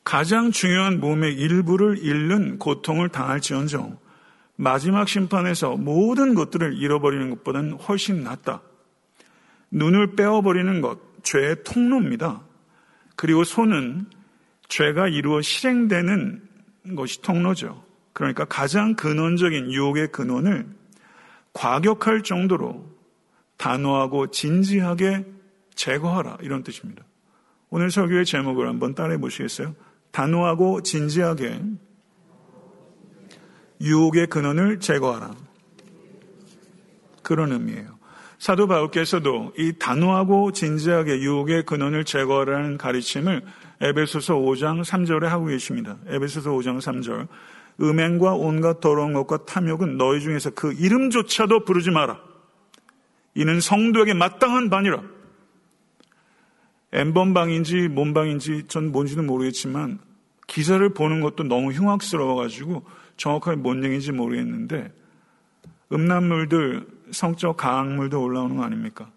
가장 0.04 0.50
중요한 0.50 1.00
몸의 1.00 1.34
일부를 1.34 1.98
잃는 1.98 2.58
고통을 2.58 3.08
당할지언정 3.08 3.98
마지막 4.56 5.08
심판에서 5.08 5.76
모든 5.76 6.34
것들을 6.34 6.76
잃어버리는 6.76 7.30
것보다는 7.30 7.72
훨씬 7.72 8.22
낫다. 8.22 8.60
눈을 9.70 10.14
빼어버리는 10.14 10.80
것, 10.80 11.00
죄의 11.24 11.64
통로입니다. 11.64 12.42
그리고 13.16 13.42
손은 13.42 14.06
죄가 14.68 15.08
이루어 15.08 15.40
실행되는 15.40 16.42
것이 16.96 17.22
통로죠. 17.22 17.82
그러니까 18.12 18.44
가장 18.44 18.94
근원적인 18.94 19.72
유혹의 19.72 20.12
근원을 20.12 20.66
과격할 21.52 22.22
정도로 22.22 22.88
단호하고 23.56 24.30
진지하게 24.30 25.24
제거하라. 25.74 26.38
이런 26.42 26.62
뜻입니다. 26.62 27.04
오늘 27.70 27.90
설교의 27.90 28.24
제목을 28.24 28.68
한번 28.68 28.94
따라해 28.94 29.18
보시겠어요? 29.18 29.74
단호하고 30.14 30.82
진지하게 30.82 31.60
유혹의 33.80 34.28
근원을 34.28 34.78
제거하라. 34.78 35.34
그런 37.24 37.50
의미예요. 37.50 37.98
사도 38.38 38.68
바울께서도 38.68 39.54
이 39.58 39.72
단호하고 39.76 40.52
진지하게 40.52 41.18
유혹의 41.18 41.64
근원을 41.64 42.04
제거하라는 42.04 42.78
가르침을 42.78 43.42
에베소서 43.80 44.36
5장 44.36 44.84
3절에 44.84 45.24
하고 45.24 45.46
계십니다. 45.46 45.96
에베소서 46.06 46.52
5장 46.52 46.78
3절. 46.78 47.26
음행과 47.80 48.34
온갖 48.34 48.78
더러운 48.80 49.14
것과 49.14 49.46
탐욕은 49.46 49.96
너희 49.98 50.20
중에서 50.20 50.50
그 50.50 50.72
이름조차도 50.72 51.64
부르지 51.64 51.90
마라. 51.90 52.20
이는 53.34 53.60
성도에게 53.60 54.14
마땅한 54.14 54.70
반이라. 54.70 55.13
엠번방인지 56.94 57.88
몸방인지 57.88 58.64
전 58.68 58.92
뭔지는 58.92 59.26
모르겠지만 59.26 59.98
기사를 60.46 60.88
보는 60.94 61.20
것도 61.20 61.42
너무 61.44 61.72
흉악스러워가지고 61.72 62.84
정확하게 63.16 63.56
뭔 63.56 63.82
얘기인지 63.84 64.12
모르겠는데 64.12 64.92
음란물들, 65.92 66.86
성적 67.10 67.56
강물도 67.56 68.22
올라오는 68.22 68.56
거 68.56 68.62
아닙니까? 68.62 69.10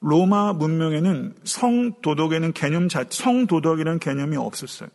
로마 0.00 0.52
문명에는 0.52 1.34
성도덕에는 1.44 2.52
개념 2.52 2.88
자, 2.88 3.04
성도덕이라는 3.08 3.98
개념이 3.98 4.36
없었어요. 4.36 4.88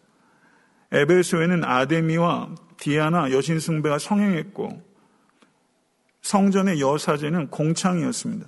에베소에는 0.91 1.64
아데미와 1.64 2.55
디아나 2.78 3.32
여신 3.32 3.59
숭배가 3.59 3.99
성행했고 3.99 4.82
성전의 6.22 6.82
여사제는 6.82 7.49
공창이었습니다. 7.49 8.47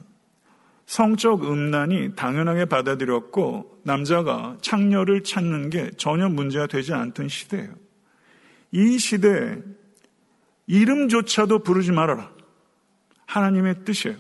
성적 0.85 1.43
음란이 1.43 2.15
당연하게 2.15 2.65
받아들였고 2.65 3.81
남자가 3.83 4.57
창녀를 4.61 5.23
찾는 5.23 5.69
게 5.69 5.91
전혀 5.97 6.29
문제가 6.29 6.67
되지 6.67 6.93
않던 6.93 7.29
시대예요. 7.29 7.73
이 8.71 8.97
시대에 8.97 9.57
이름조차도 10.67 11.59
부르지 11.59 11.91
말아라. 11.91 12.31
하나님의 13.25 13.85
뜻이에요. 13.85 14.17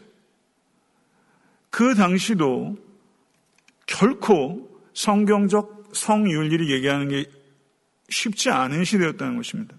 그 1.69 1.95
당시도 1.95 2.77
결코 3.85 4.69
성경적 4.93 5.89
성윤리를 5.93 6.69
얘기하는 6.71 7.09
게 7.09 7.25
쉽지 8.09 8.49
않은 8.49 8.83
시대였다는 8.83 9.37
것입니다. 9.37 9.75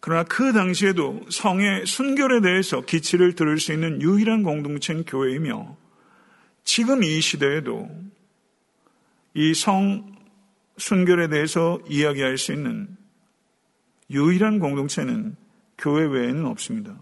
그러나 0.00 0.24
그 0.24 0.52
당시에도 0.52 1.20
성의 1.28 1.84
순결에 1.86 2.40
대해서 2.40 2.80
기치를 2.80 3.34
들을 3.34 3.58
수 3.58 3.72
있는 3.72 4.00
유일한 4.00 4.42
공동체는 4.42 5.04
교회이며 5.04 5.76
지금 6.64 7.02
이 7.02 7.20
시대에도 7.20 7.88
이 9.34 9.54
성 9.54 10.20
순결에 10.80 11.28
대해서 11.28 11.78
이야기할 11.88 12.38
수 12.38 12.52
있는 12.52 12.96
유일한 14.10 14.58
공동체는 14.58 15.36
교회 15.78 16.04
외에는 16.06 16.46
없습니다. 16.46 16.96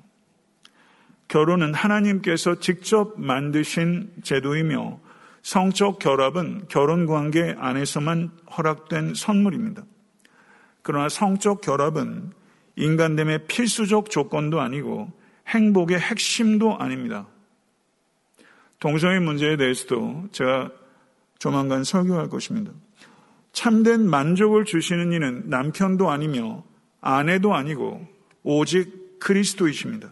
결혼은 1.28 1.74
하나님께서 1.74 2.58
직접 2.58 3.14
만드신 3.18 4.10
제도이며 4.22 5.00
성적 5.42 5.98
결합은 5.98 6.66
결혼 6.68 7.06
관계 7.06 7.54
안에서만 7.58 8.30
허락된 8.56 9.14
선물입니다. 9.14 9.84
그러나 10.82 11.08
성적 11.08 11.60
결합은 11.60 12.32
인간됨의 12.78 13.46
필수적 13.48 14.10
조건도 14.10 14.60
아니고 14.60 15.12
행복의 15.48 15.98
핵심도 15.98 16.78
아닙니다. 16.78 17.26
동성애 18.78 19.18
문제에 19.18 19.56
대해서도 19.56 20.28
제가 20.30 20.70
조만간 21.38 21.84
설교할 21.84 22.28
것입니다. 22.28 22.72
참된 23.52 24.08
만족을 24.08 24.64
주시는 24.64 25.12
이는 25.12 25.42
남편도 25.46 26.10
아니며 26.10 26.64
아내도 27.00 27.54
아니고 27.54 28.06
오직 28.44 29.18
그리스도이십니다. 29.18 30.10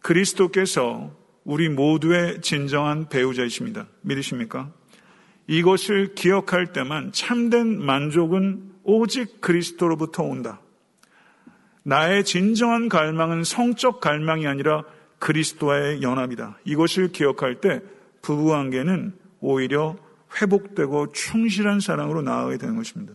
그리스도께서 0.00 1.14
우리 1.44 1.68
모두의 1.68 2.40
진정한 2.40 3.08
배우자이십니다. 3.08 3.86
믿으십니까? 4.00 4.72
이것을 5.46 6.14
기억할 6.14 6.72
때만 6.72 7.12
참된 7.12 7.82
만족은 7.82 8.72
오직 8.82 9.42
그리스도로부터 9.42 10.22
온다. 10.22 10.60
나의 11.84 12.24
진정한 12.24 12.88
갈망은 12.88 13.44
성적 13.44 14.00
갈망이 14.00 14.46
아니라 14.46 14.84
그리스도와의 15.18 16.02
연합이다. 16.02 16.58
이것을 16.64 17.12
기억할 17.12 17.60
때 17.60 17.80
부부 18.22 18.48
관계는 18.48 19.16
오히려 19.40 19.96
회복되고 20.40 21.12
충실한 21.12 21.80
사랑으로 21.80 22.22
나아가게 22.22 22.58
되는 22.58 22.76
것입니다. 22.76 23.12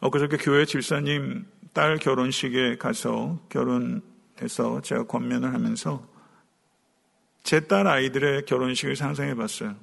엊그저께 0.00 0.36
교회 0.36 0.64
질사님 0.64 1.46
딸 1.72 1.96
결혼식에 1.96 2.76
가서 2.76 3.40
결혼해서 3.48 4.80
제가 4.82 5.04
권면을 5.04 5.54
하면서 5.54 6.06
제 7.42 7.60
딸 7.60 7.86
아이들의 7.86 8.46
결혼식을 8.46 8.96
상상해 8.96 9.34
봤어요. 9.34 9.76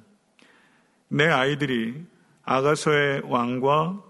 내 1.08 1.26
아이들이 1.26 2.04
아가서의 2.44 3.22
왕과 3.24 4.02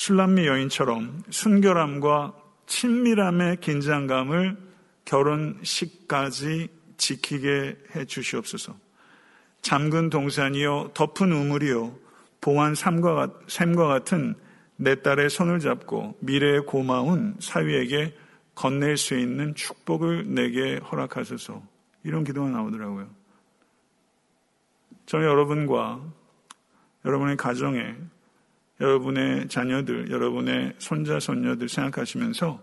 술람미 0.00 0.46
여인처럼 0.46 1.24
순결함과 1.28 2.32
친밀함의 2.64 3.58
긴장감을 3.58 4.56
결혼식까지 5.04 6.68
지키게 6.96 7.76
해 7.94 8.04
주시옵소서. 8.06 8.74
잠근 9.60 10.08
동산이요, 10.08 10.92
덮은 10.94 11.32
우물이요, 11.32 11.98
봉한 12.40 12.74
샘과, 12.74 13.40
샘과 13.46 13.88
같은 13.88 14.36
내 14.76 15.02
딸의 15.02 15.28
손을 15.28 15.58
잡고 15.58 16.16
미래의 16.20 16.64
고마운 16.64 17.36
사위에게 17.38 18.16
건넬 18.54 18.96
수 18.96 19.18
있는 19.18 19.54
축복을 19.54 20.32
내게 20.32 20.78
허락하소서. 20.78 21.62
이런 22.04 22.24
기도가 22.24 22.48
나오더라고요. 22.48 23.06
저는 25.04 25.26
여러분과 25.26 26.00
여러분의 27.04 27.36
가정에 27.36 27.96
여러분의 28.80 29.48
자녀들, 29.48 30.10
여러분의 30.10 30.74
손자, 30.78 31.20
손녀들 31.20 31.68
생각하시면서 31.68 32.62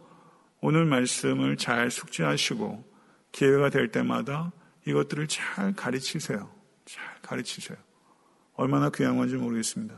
오늘 0.62 0.86
말씀을 0.86 1.58
잘 1.58 1.92
숙지하시고 1.92 2.84
기회가 3.32 3.70
될 3.70 3.90
때마다 3.90 4.52
이것들을 4.88 5.28
잘 5.28 5.74
가르치세요. 5.74 6.50
잘 6.86 7.04
가르치세요. 7.22 7.78
얼마나 8.54 8.90
귀한 8.90 9.18
건지 9.18 9.36
모르겠습니다. 9.36 9.96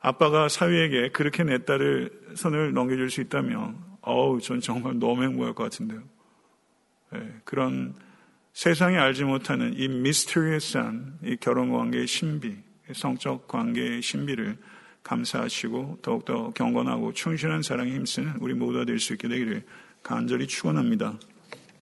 아빠가 0.00 0.48
사위에게 0.48 1.10
그렇게 1.10 1.44
내 1.44 1.64
딸을 1.64 2.34
손을 2.34 2.72
넘겨줄 2.72 3.10
수 3.10 3.20
있다면, 3.20 3.82
어우, 4.00 4.40
전 4.40 4.60
정말 4.60 4.98
너무 4.98 5.22
행복할 5.22 5.54
것 5.54 5.64
같은데요. 5.64 6.02
네, 7.12 7.40
그런 7.44 7.94
세상이 8.52 8.96
알지 8.96 9.24
못하는 9.24 9.74
이 9.76 9.88
미스터리어스한 9.88 11.18
이 11.24 11.36
결혼 11.40 11.70
관계의 11.70 12.06
신비, 12.06 12.56
성적 12.92 13.48
관계의 13.48 14.02
신비를 14.02 14.58
감사하시고 15.04 15.98
더욱더 16.02 16.50
경건하고 16.50 17.12
충실한 17.12 17.62
사랑에 17.62 17.92
힘쓰는 17.92 18.34
우리 18.40 18.54
모두가 18.54 18.84
될 18.84 18.98
수 18.98 19.12
있게 19.12 19.28
되기를 19.28 19.62
간절히 20.02 20.46
축원합니다. 20.46 21.18